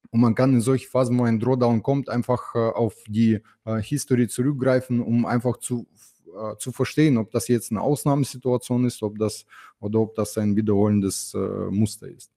[0.10, 3.80] Und man kann in solchen Phasen, wo ein Drawdown kommt, einfach äh, auf die äh,
[3.80, 5.88] History zurückgreifen, um einfach zu
[6.36, 9.46] äh, zu verstehen, ob das jetzt eine Ausnahmesituation ist, ob das
[9.80, 11.38] oder ob das ein wiederholendes äh,
[11.72, 12.32] Muster ist.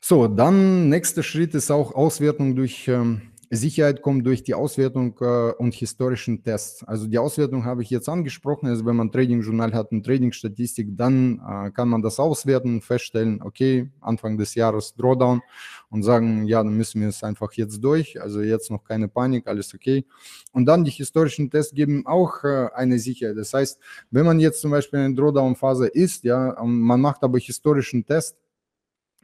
[0.00, 5.52] So, dann nächster Schritt ist auch Auswertung durch ähm, Sicherheit kommt durch die Auswertung äh,
[5.52, 6.82] und historischen Tests.
[6.84, 8.66] Also die Auswertung habe ich jetzt angesprochen.
[8.66, 13.90] Also wenn man Trading-Journal hat und Trading-Statistik, dann äh, kann man das auswerten, feststellen, okay,
[14.00, 15.42] Anfang des Jahres Drawdown
[15.90, 18.20] und sagen, ja, dann müssen wir es einfach jetzt durch.
[18.20, 20.06] Also jetzt noch keine Panik, alles okay.
[20.52, 23.36] Und dann die historischen Tests geben auch äh, eine Sicherheit.
[23.36, 23.78] Das heißt,
[24.10, 28.36] wenn man jetzt zum Beispiel in Drawdown-Phase ist, ja, man macht aber historischen Test,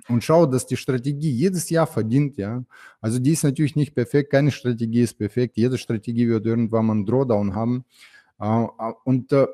[0.09, 2.65] und schaut, dass die Strategie jedes Jahr verdient, ja.
[3.01, 6.93] Also die ist natürlich nicht perfekt, keine Strategie ist perfekt, jede Strategie wird irgendwann mal
[6.95, 7.85] einen Drawdown haben.
[8.41, 8.69] Äh, äh,
[9.05, 9.47] und äh,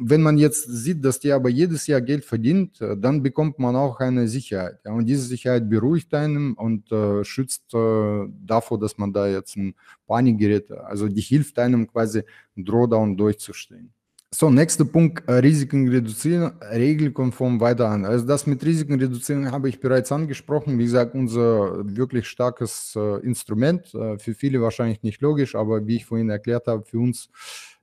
[0.00, 3.98] wenn man jetzt sieht, dass die aber jedes Jahr Geld verdient, dann bekommt man auch
[3.98, 4.78] eine Sicherheit.
[4.84, 9.74] Und diese Sicherheit beruhigt einen und äh, schützt äh, davor, dass man da jetzt in
[10.06, 10.70] Panik gerät.
[10.70, 12.22] Also die hilft einem quasi,
[12.54, 13.92] einen Drawdown durchzustehen.
[14.30, 18.04] So, nächster Punkt, äh, Risiken reduzieren, regelkonform weiter an.
[18.04, 20.78] Also das mit Risiken reduzieren habe ich bereits angesprochen.
[20.78, 25.96] Wie gesagt, unser wirklich starkes äh, Instrument, äh, für viele wahrscheinlich nicht logisch, aber wie
[25.96, 27.30] ich vorhin erklärt habe, für uns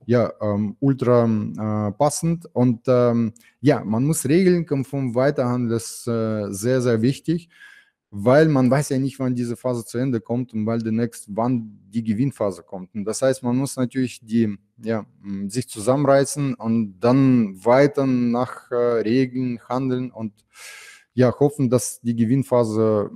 [0.06, 2.46] ja ähm, ultra äh, passend.
[2.52, 7.48] Und ähm, ja, man muss regelkonform weiterhandeln, das ist äh, sehr, sehr wichtig
[8.10, 11.78] weil man weiß ja nicht, wann diese Phase zu Ende kommt und weil demnächst wann
[11.88, 12.94] die Gewinnphase kommt.
[12.94, 15.04] Und das heißt, man muss natürlich die, ja,
[15.48, 20.32] sich zusammenreißen und dann weiter nach äh, Regeln handeln und
[21.14, 23.10] ja, hoffen, dass die Gewinnphase,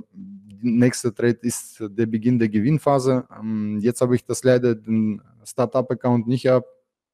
[0.62, 3.26] nächste Trade ist der Beginn der Gewinnphase.
[3.38, 6.64] Ähm, jetzt habe ich das leider den Startup-Account nicht ab,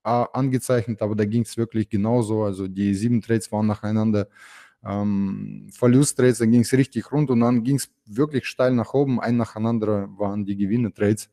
[0.03, 2.45] angezeichnet, aber da ging es wirklich genauso.
[2.45, 4.29] Also die sieben Trades waren nacheinander
[4.87, 9.21] ähm, Verlusttrades, dann ging es richtig rund und dann ging es wirklich steil nach oben.
[9.21, 11.29] Ein nacheinander waren die Gewinne-Trades.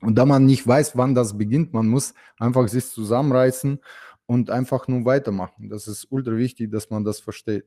[0.00, 3.80] Und da man nicht weiß, wann das beginnt, man muss einfach sich zusammenreißen
[4.26, 5.70] und einfach nur weitermachen.
[5.70, 7.64] Das ist ultra wichtig, dass man das versteht.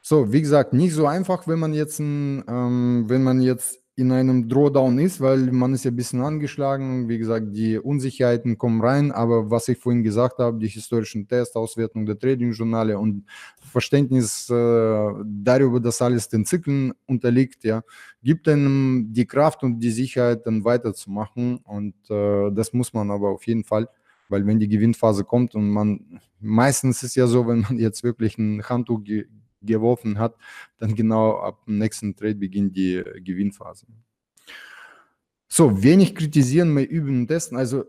[0.00, 4.46] So, wie gesagt, nicht so einfach, wenn man jetzt, ähm, wenn man jetzt in einem
[4.46, 7.08] Drawdown ist, weil man ist ja ein bisschen angeschlagen.
[7.08, 11.56] Wie gesagt, die Unsicherheiten kommen rein, aber was ich vorhin gesagt habe, die historischen Tests,
[11.56, 13.24] Auswertung der Trading-Journale und
[13.58, 17.82] Verständnis äh, darüber, dass alles den Zyklen unterliegt, ja,
[18.22, 21.56] gibt einem die Kraft und die Sicherheit, dann weiterzumachen.
[21.64, 23.88] Und äh, das muss man aber auf jeden Fall,
[24.28, 28.36] weil wenn die Gewinnphase kommt und man, meistens ist ja so, wenn man jetzt wirklich
[28.36, 29.24] ein Handtuch ge
[29.62, 30.36] geworfen hat,
[30.78, 33.86] dann genau ab dem nächsten Trade beginnt die Gewinnphase.
[35.48, 37.56] So, wenig kritisieren, mehr üben und testen.
[37.56, 37.84] Also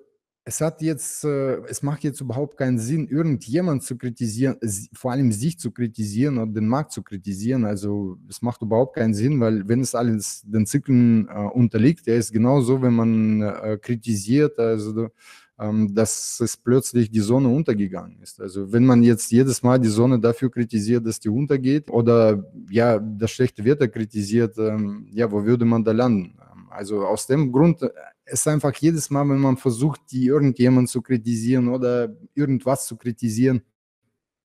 [0.47, 4.58] es hat jetzt, äh, es macht jetzt überhaupt keinen Sinn, irgendjemand zu kritisieren,
[4.93, 7.65] vor allem sich zu kritisieren oder den Markt zu kritisieren.
[7.65, 12.15] Also es macht überhaupt keinen Sinn, weil wenn es alles den Zyklen äh, unterliegt, der
[12.15, 15.10] ist genauso, wenn man äh, kritisiert, also
[15.58, 18.39] dass es plötzlich die Sonne untergegangen ist.
[18.39, 23.00] Also wenn man jetzt jedes Mal die Sonne dafür kritisiert, dass die untergeht oder ja
[23.00, 26.38] das schlechte Wetter kritisiert, ähm, ja, wo würde man da landen?
[26.39, 27.82] Ähm, also aus dem Grund
[28.26, 33.62] ist einfach jedes Mal, wenn man versucht, die irgendjemand zu kritisieren oder irgendwas zu kritisieren,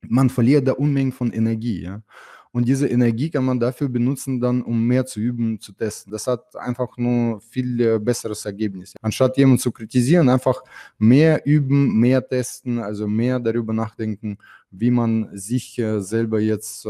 [0.08, 1.82] man verliert da Unmengen von Energie.
[1.82, 2.02] Ja?
[2.52, 6.12] Und diese Energie kann man dafür benutzen, dann um mehr zu üben, zu testen.
[6.12, 8.92] Das hat einfach nur viel äh, besseres Ergebnis.
[9.00, 10.62] Anstatt jemanden zu kritisieren, einfach
[10.98, 14.36] mehr üben, mehr testen, also mehr darüber nachdenken,
[14.70, 16.88] wie man sich äh, selber jetzt äh,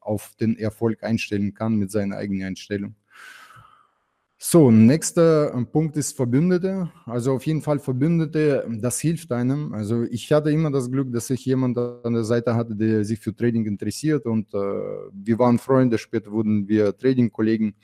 [0.00, 2.94] auf den Erfolg einstellen kann mit seiner eigenen Einstellung.
[4.46, 6.90] So, nächster äh, Punkt ist Verbündete.
[7.06, 9.72] Also auf jeden Fall Verbündete, das hilft einem.
[9.72, 13.20] Also ich hatte immer das Glück, dass ich jemanden an der Seite hatte, der sich
[13.20, 17.74] für Trading interessiert und äh, wir waren Freunde, später wurden wir Trading-Kollegen.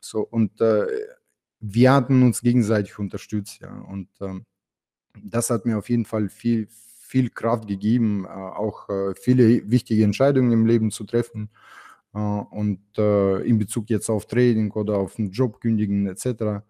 [0.00, 0.86] So, und äh,
[1.60, 3.78] wir hatten uns gegenseitig unterstützt, ja.
[3.82, 4.40] Und äh,
[5.22, 6.66] das hat mir auf jeden Fall viel,
[7.00, 11.48] viel Kraft gegeben, äh, auch äh, viele wichtige Entscheidungen im Leben zu treffen.
[12.18, 16.64] Äh, und äh, in Bezug jetzt auf Trading oder auf einen Job kündigen etc.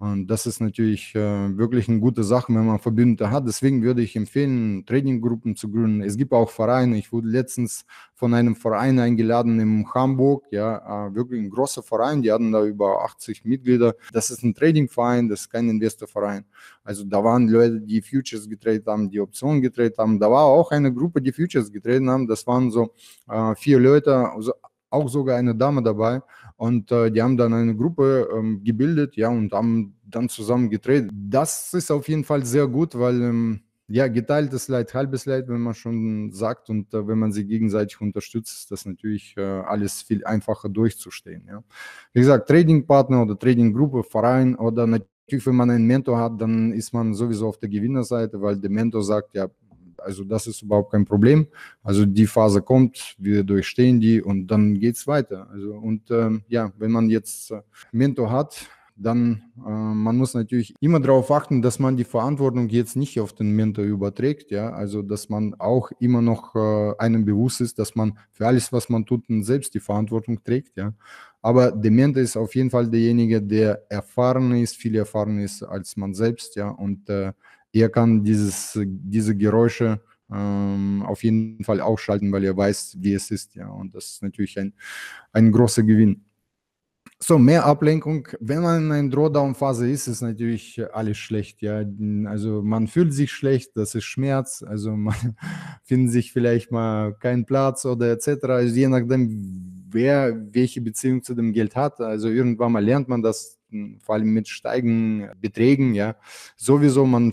[0.00, 3.48] Und das ist natürlich äh, wirklich eine gute Sache, wenn man Verbündete hat.
[3.48, 6.02] Deswing würde ich empfehlen, Tradinggruppen zu gründen.
[6.02, 6.96] Es gibt auch Vereine.
[6.98, 7.84] Ich wurde letztens
[8.14, 10.44] von einem Verein eingeladen in Hamburg.
[10.52, 12.22] Ja, wirklich ein großer Verein.
[12.22, 13.96] Die hatten da über 80 Mitglieder.
[14.12, 16.44] Das ist ein Tradingverein, das ist kein Investorverein.
[16.84, 20.20] Also da waren Leute, die Futures getradet haben, die Optionen getradet haben.
[20.20, 22.28] Da war auch eine Gruppe, die Futures getradet haben.
[22.28, 22.94] Das waren so
[23.28, 24.52] äh, vier Leute, also
[24.90, 26.22] auch sogar eine Dame dabei.
[26.56, 31.08] Und äh, die haben dann eine Gruppe ähm, gebildet, ja, und haben dann zusammen gedreht.
[31.12, 35.62] Das ist auf jeden Fall sehr gut, weil ähm, ja, geteiltes Leid, halbes Leid, wenn
[35.62, 40.02] man schon sagt und äh, wenn man sie gegenseitig unterstützt, ist das natürlich äh, alles
[40.02, 41.44] viel einfacher durchzustehen.
[41.48, 41.64] Ja.
[42.12, 46.92] Wie gesagt, Tradingpartner oder Tradinggruppe, Verein oder natürlich, wenn man einen Mentor hat, dann ist
[46.92, 49.48] man sowieso auf der Gewinnerseite, weil der Mentor sagt, ja,
[50.00, 51.46] also das ist überhaupt kein Problem.
[51.82, 55.48] Also die Phase kommt, wir durchstehen die und dann geht es weiter.
[55.50, 60.74] Also und ähm, ja, wenn man jetzt äh, Mentor hat, dann äh, man muss natürlich
[60.80, 65.02] immer darauf achten, dass man die Verantwortung jetzt nicht auf den Mentor überträgt, ja, also
[65.02, 69.06] dass man auch immer noch äh, einem bewusst ist, dass man für alles, was man
[69.06, 70.92] tut, selbst die Verantwortung trägt, ja.
[71.40, 75.96] Aber der Mentor ist auf jeden Fall derjenige, der erfahren ist, viel erfahren ist als
[75.96, 77.32] man selbst, ja, und äh,
[77.72, 80.00] er kann dieses, diese Geräusche
[80.30, 83.54] ähm, auf jeden Fall ausschalten, weil er weiß, wie es ist.
[83.54, 84.74] Ja, und das ist natürlich ein,
[85.32, 86.24] ein großer Gewinn.
[87.20, 88.28] So, mehr Ablenkung.
[88.38, 91.62] Wenn man in einer Drawdown-Phase ist, ist natürlich alles schlecht.
[91.62, 91.82] Ja,
[92.26, 94.62] also man fühlt sich schlecht, das ist Schmerz.
[94.62, 95.36] Also man
[95.82, 98.44] findet sich vielleicht mal keinen Platz oder etc.
[98.44, 102.00] Also je nachdem, wer welche Beziehung zu dem Geld hat.
[102.00, 103.57] Also irgendwann mal lernt man das
[104.00, 106.16] vor allem mit steigenden Beträgen, ja,
[106.56, 107.32] sowieso man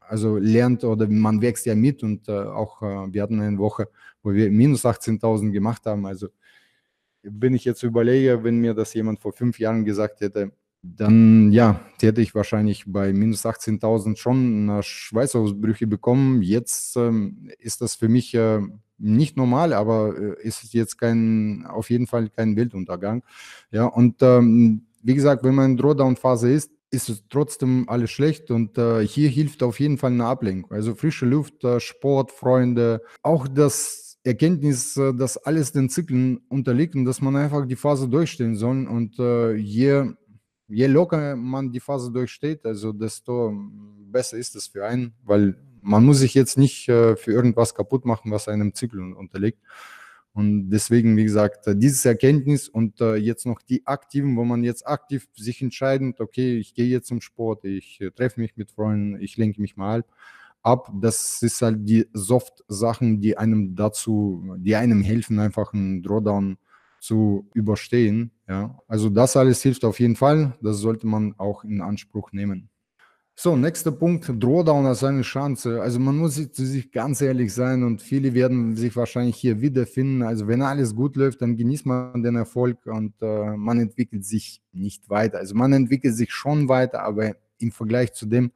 [0.00, 3.88] also lernt oder man wächst ja mit und äh, auch äh, wir hatten eine Woche,
[4.22, 6.06] wo wir minus 18.000 gemacht haben.
[6.06, 6.28] Also
[7.22, 11.80] wenn ich jetzt überlege, wenn mir das jemand vor fünf Jahren gesagt hätte, dann ja,
[12.00, 16.42] hätte ich wahrscheinlich bei minus 18.000 schon Schweißausbrüche bekommen.
[16.42, 18.60] Jetzt ähm, ist das für mich äh,
[18.96, 23.24] nicht normal, aber äh, ist jetzt kein, auf jeden Fall kein Weltuntergang.
[23.70, 28.50] Ja, und ähm, wie gesagt, wenn man in Drawdown-Phase ist, ist es trotzdem alles schlecht
[28.50, 30.72] und äh, hier hilft auf jeden Fall eine Ablenkung.
[30.72, 36.94] Also frische Luft, äh, Sport, Freunde, auch das Erkenntnis, äh, dass alles den Zyklen unterliegt
[36.94, 38.86] und dass man einfach die Phase durchstehen soll.
[38.86, 40.12] Und äh, je,
[40.68, 43.52] je locker man die Phase durchsteht, also desto
[44.10, 48.32] besser ist es für einen, weil man muss sich jetzt nicht für irgendwas kaputt machen,
[48.32, 49.60] was einem Zyklon unterliegt.
[50.32, 54.62] Und deswegen, wie gesagt, äh, dieses Erkenntnis und äh, jetzt noch die aktiven, wo man
[54.62, 58.70] jetzt aktiv sich entscheidet, okay, ich gehe jetzt zum Sport, ich äh, treffe mich mit
[58.70, 60.04] Freunden, ich lenke mich mal
[60.62, 60.92] ab.
[61.00, 66.58] Das ist halt die Soft-Sachen, die einem dazu, die einem helfen, einfach einen Drawdown
[67.00, 68.32] zu überstehen.
[68.48, 70.56] Ja, also das alles hilft auf jeden Fall.
[70.62, 72.70] Das sollte man auch in Anspruch nehmen.
[73.40, 75.80] So, nächster Punkt, Drawdown als eine Chance.
[75.80, 80.24] Also man muss zu sich ganz ehrlich sein und viele werden sich wahrscheinlich hier wiederfinden.
[80.24, 84.60] Also wenn alles gut läuft, dann genießt man den Erfolg und äh, man entwickelt sich
[84.72, 85.38] nicht weiter.
[85.38, 88.50] Also man entwickelt sich schon weiter, aber im Vergleich zu dem,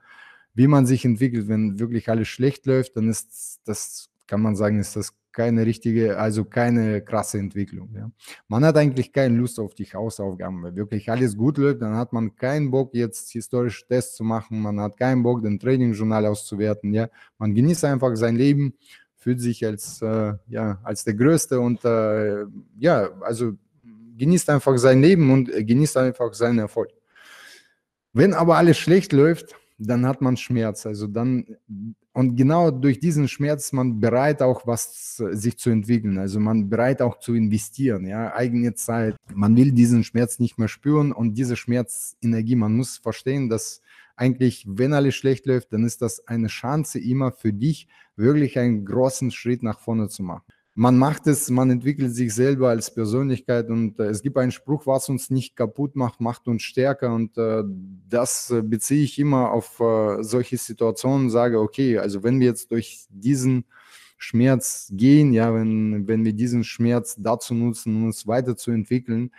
[0.52, 4.80] wie man sich entwickelt, wenn wirklich alles schlecht läuft, dann ist das, kann man sagen,
[4.80, 7.90] ist das keine richtige, also keine krasse Entwicklung.
[7.94, 8.10] Ja.
[8.48, 12.12] Man hat eigentlich keine Lust auf die Hausaufgaben, weil wirklich alles gut läuft, dann hat
[12.12, 16.92] man keinen Bock, jetzt historische Tests zu machen, man hat keinen Bock, den Trading-Journal auszuwerten.
[16.92, 17.08] Ja.
[17.38, 18.74] Man genießt einfach sein Leben,
[19.16, 22.44] fühlt sich als, äh, ja, als der Größte und äh,
[22.78, 23.52] ja, also
[24.18, 26.90] genießt einfach sein Leben und äh, genießt einfach seinen Erfolg.
[28.12, 30.86] Wenn aber alles schlecht läuft, dann hat man Schmerz.
[30.86, 31.44] Also dann,
[32.12, 36.18] und genau durch diesen Schmerz ist man bereit, auch was sich zu entwickeln.
[36.18, 39.16] Also man bereit auch zu investieren, ja, eigene Zeit.
[39.32, 43.82] Man will diesen Schmerz nicht mehr spüren und diese Schmerzenergie, man muss verstehen, dass
[44.16, 48.84] eigentlich, wenn alles schlecht läuft, dann ist das eine Chance immer für dich, wirklich einen
[48.84, 50.44] großen Schritt nach vorne zu machen
[50.74, 54.86] man macht es, man entwickelt sich selber als Persönlichkeit und äh, es gibt einen Spruch,
[54.86, 57.62] was uns nicht kaputt macht, macht uns stärker und äh,
[58.08, 59.82] das äh, beziehe ich immer auf
[60.20, 63.64] solche Situationen, sage, okay, also wenn wir jetzt durch diesen
[64.16, 69.32] Schmerz gehen, ja, wenn, wenn wir diesen Schmerz dazu nutzen, uns weiterzuentwickeln,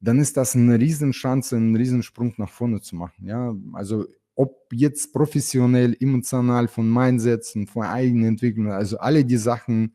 [0.00, 5.12] dann ist das eine Riesenchance, einen Riesensprung nach vorne zu machen, ja, also ob jetzt
[5.12, 9.94] professionell, emotional, von Mindsetzen, von eigenen Entwicklungen, also alle die Sachen,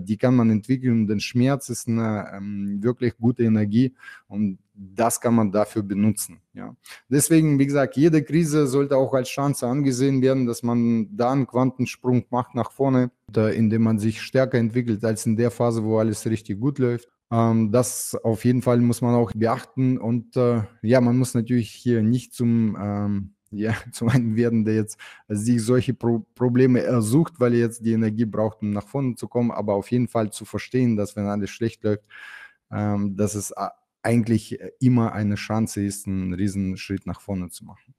[0.00, 1.06] die kann man entwickeln.
[1.06, 3.94] Denn Schmerz ist eine ähm, wirklich gute Energie
[4.28, 6.40] und das kann man dafür benutzen.
[6.52, 6.74] Ja.
[7.08, 11.46] Deswegen, wie gesagt, jede Krise sollte auch als Chance angesehen werden, dass man da einen
[11.46, 16.26] Quantensprung macht nach vorne, indem man sich stärker entwickelt als in der Phase, wo alles
[16.26, 17.08] richtig gut läuft.
[17.30, 21.70] Ähm, das auf jeden Fall muss man auch beachten und äh, ja, man muss natürlich
[21.70, 24.98] hier nicht zum ähm, ja, zum einen werden der jetzt
[25.28, 29.28] sich solche Pro Probleme ersucht, weil er jetzt die Energie braucht, um nach vorne zu
[29.28, 32.04] kommen, aber auf jeden Fall zu verstehen, dass wenn alles schlecht läuft,
[32.70, 33.52] ähm, dass es
[34.02, 37.94] eigentlich immer eine Chance ist, einen riesen Schritt nach vorne zu machen.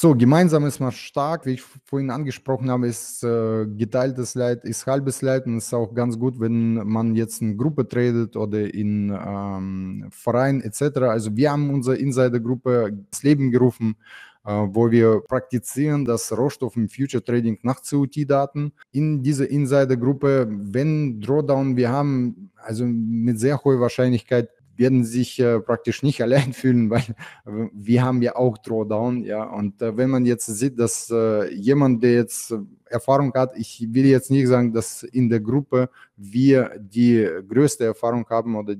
[0.00, 4.86] So, gemeinsam ist man stark, wie ich vorhin angesprochen habe, ist äh, geteiltes Leid, ist
[4.86, 8.72] halbes Leid und es ist auch ganz gut, wenn man jetzt in Gruppe tradet oder
[8.72, 10.98] in ähm, Verein etc.
[10.98, 16.88] Also wir haben unsere Insider-Gruppe ins Leben gerufen, äh, wo wir praktizieren das Rohstoff im
[16.88, 18.72] Future Trading nach COT-Daten.
[18.92, 25.60] In dieser Insider-Gruppe, wenn Drawdown wir haben, also mit sehr hoher Wahrscheinlichkeit werden sich äh,
[25.60, 27.02] praktisch nicht allein fühlen, weil
[27.44, 29.42] äh, wir haben ja auch Drawdown, ja.
[29.42, 32.54] Und äh, wenn man jetzt sieht, dass äh, jemand, der jetzt
[32.86, 38.26] Erfahrung hat, ich will jetzt nicht sagen, dass in der Gruppe wir die größte Erfahrung
[38.30, 38.74] haben oder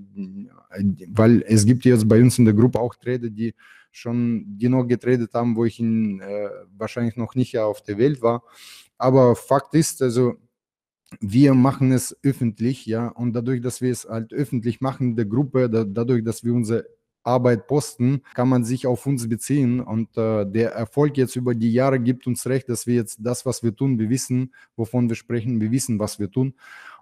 [1.08, 3.54] weil es gibt jetzt bei uns in der Gruppe auch Trader, die
[3.90, 8.42] schon noch getradet haben, wo ich in, äh, wahrscheinlich noch nicht auf der Welt war.
[8.98, 10.34] Aber Fakt ist, also
[11.20, 15.70] wir machen es öffentlich, ja, und dadurch, dass wir es halt öffentlich machen, der Gruppe,
[15.70, 16.86] da, dadurch, dass wir unsere
[17.22, 19.80] Arbeit posten, kann man sich auf uns beziehen.
[19.80, 23.44] Und äh, der Erfolg jetzt über die Jahre gibt uns recht, dass wir jetzt das,
[23.44, 26.54] was wir tun, wir wissen, wovon wir sprechen, wir wissen, was wir tun.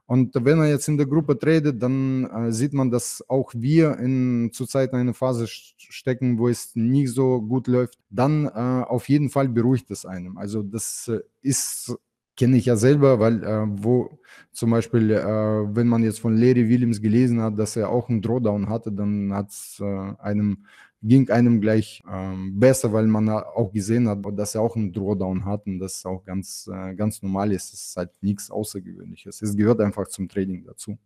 [0.07, 3.99] Und wenn er jetzt in der Gruppe tradet, dann äh, sieht man, dass auch wir
[3.99, 7.99] in zurzeit in einer Phase stecken, wo es nicht so gut läuft.
[8.09, 10.39] Dann äh, auf jeden Fall beruhigt es einem.
[10.39, 11.97] Also das äh, ist
[12.37, 14.19] kenne ich ja selber, weil äh, wo
[14.53, 18.23] zum Beispiel, äh, wenn man jetzt von Larry Williams gelesen hat, dass er auch einen
[18.23, 20.67] Drawdown hatte, dann hat es äh, einem
[21.03, 25.45] ging einem gleich ähm, besser, weil man auch gesehen hat, dass er auch einen Drawdown
[25.45, 27.73] hat und das auch ganz, äh, ganz normal ist.
[27.73, 29.43] Es ist halt nichts Außergewöhnliches.
[29.43, 30.99] Es gehört einfach zum Trading dazu.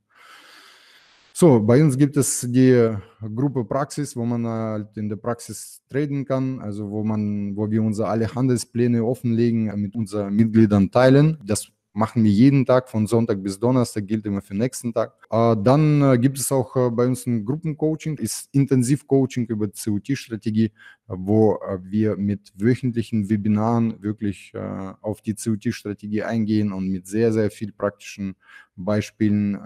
[1.32, 2.94] So, bei uns gibt es die
[3.34, 7.82] Gruppe Praxis, wo man halt in der Praxis traden kann, also wo man, wo wir
[7.82, 11.38] unsere alle Handelspläne offenlegen, mit unseren Mitgliedern teilen.
[11.44, 15.14] Das machen wir jeden Tag von Sonntag bis Donnerstag, gilt immer für den nächsten Tag.
[15.30, 20.72] Äh, dann äh, gibt es auch äh, bei uns ein Gruppencoaching, ist Intensivcoaching über COT-Strategie,
[21.06, 24.52] wo wir mit wöchentlichen Webinaren wirklich
[25.00, 28.36] auf die COT-Strategie eingehen und mit sehr, sehr viel praktischen
[28.76, 29.58] Beispielen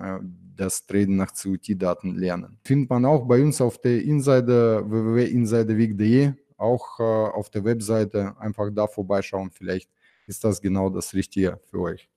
[0.57, 2.57] das Traden nach COT-Daten lernen.
[2.65, 8.87] Findet man auch bei uns auf der Insider www.insiderweek.de, auch auf der Webseite, einfach da
[8.87, 9.91] vorbeischauen, vielleicht
[10.27, 12.09] ist das genau das Richtige für euch.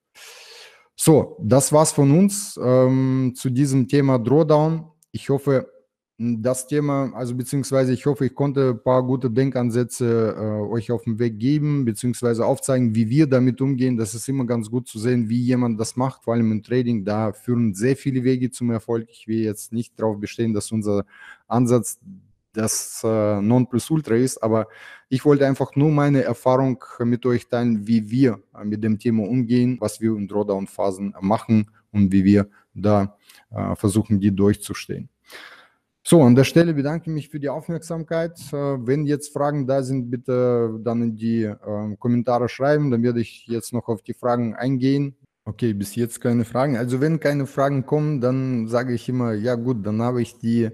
[0.96, 4.92] So, das war's von uns ähm, zu diesem Thema Drawdown.
[5.12, 5.68] Ich hoffe,
[6.20, 11.04] das Thema, also beziehungsweise ich hoffe, ich konnte ein paar gute Denkansätze äh, euch auf
[11.04, 13.98] den Weg geben, beziehungsweise aufzeigen, wie wir damit umgehen.
[13.98, 17.06] Das ist immer ganz gut zu sehen, wie jemand das macht, vor allem im Trading.
[17.06, 19.08] Da führen sehr viele Wege zum Erfolg.
[19.12, 21.06] Ich will jetzt nicht darauf bestehen, dass unser
[21.48, 22.00] Ansatz
[22.54, 24.68] das äh, Nonplusultra ist, aber
[25.10, 29.78] ich wollte einfach nur meine Erfahrung mit euch teilen, wie wir mit dem Thema umgehen,
[29.80, 33.18] was wir in Drawdown-Phasen machen und wie wir da
[33.52, 35.10] äh, versuchen, die durchzustehen.
[36.10, 38.40] So, an der Stelle bedanke ich mich für die Aufmerksamkeit.
[38.54, 42.92] Äh, wenn jetzt Fragen da sind, bitte dann in die äh, Kommentare schreiben.
[42.92, 45.18] Dann werde ich jetzt noch auf die Fragen eingehen.
[45.44, 46.78] Okay, bis jetzt keine Fragen.
[46.78, 50.70] Also wenn keine Fragen kommen, dann sage ich immer, ja gut, dann habe ich die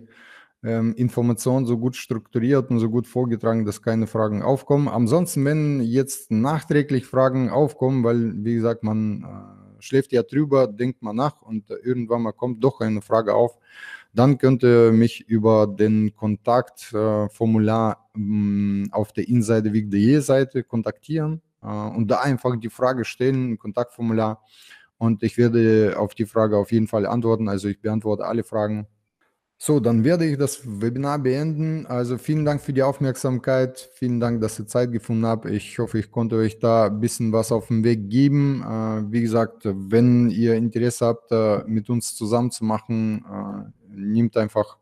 [0.63, 4.87] ähm, Information so gut strukturiert und so gut vorgetragen, dass keine Fragen aufkommen.
[4.87, 11.01] Ansonsten, wenn jetzt nachträglich Fragen aufkommen, weil, wie gesagt, man äh, schläft ja drüber, denkt
[11.01, 13.57] man nach und irgendwann mal kommt doch eine Frage auf,
[14.13, 22.07] dann könnt ihr mich über den Kontaktformular äh, auf der insiderweg.de Seite kontaktieren äh, und
[22.09, 24.41] da einfach die Frage stellen, Kontaktformular.
[24.97, 27.49] Und ich werde auf die Frage auf jeden Fall antworten.
[27.49, 28.87] Also ich beantworte alle Fragen.
[29.65, 31.85] So, dann werde ich das Webinar beenden.
[31.85, 33.89] Also vielen Dank für die Aufmerksamkeit.
[33.93, 35.45] Vielen Dank, dass ihr Zeit gefunden habt.
[35.45, 38.61] Ich hoffe, ich konnte euch da ein bisschen was auf den Weg geben.
[38.61, 44.35] Äh, wie gesagt, wenn ihr Interesse habt, äh, mit uns zusammen zu machen, äh, nimmt
[44.35, 44.79] einfach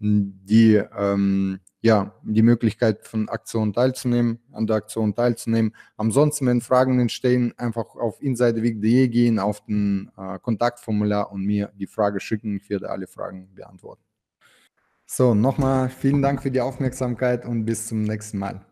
[0.00, 5.72] die, ähm, ja, die Möglichkeit von Aktionen teilzunehmen, an der Aktion teilzunehmen.
[5.96, 11.86] Ansonsten, wenn Fragen entstehen, einfach auf insiderweg.de gehen, auf den äh, Kontaktformular und mir die
[11.86, 12.56] Frage schicken.
[12.56, 14.02] Ich werde alle Fragen beantworten.
[15.08, 18.66] So, nochmal vielen Dank für die Aufmerksamkeit und bis zum nächsten Mal.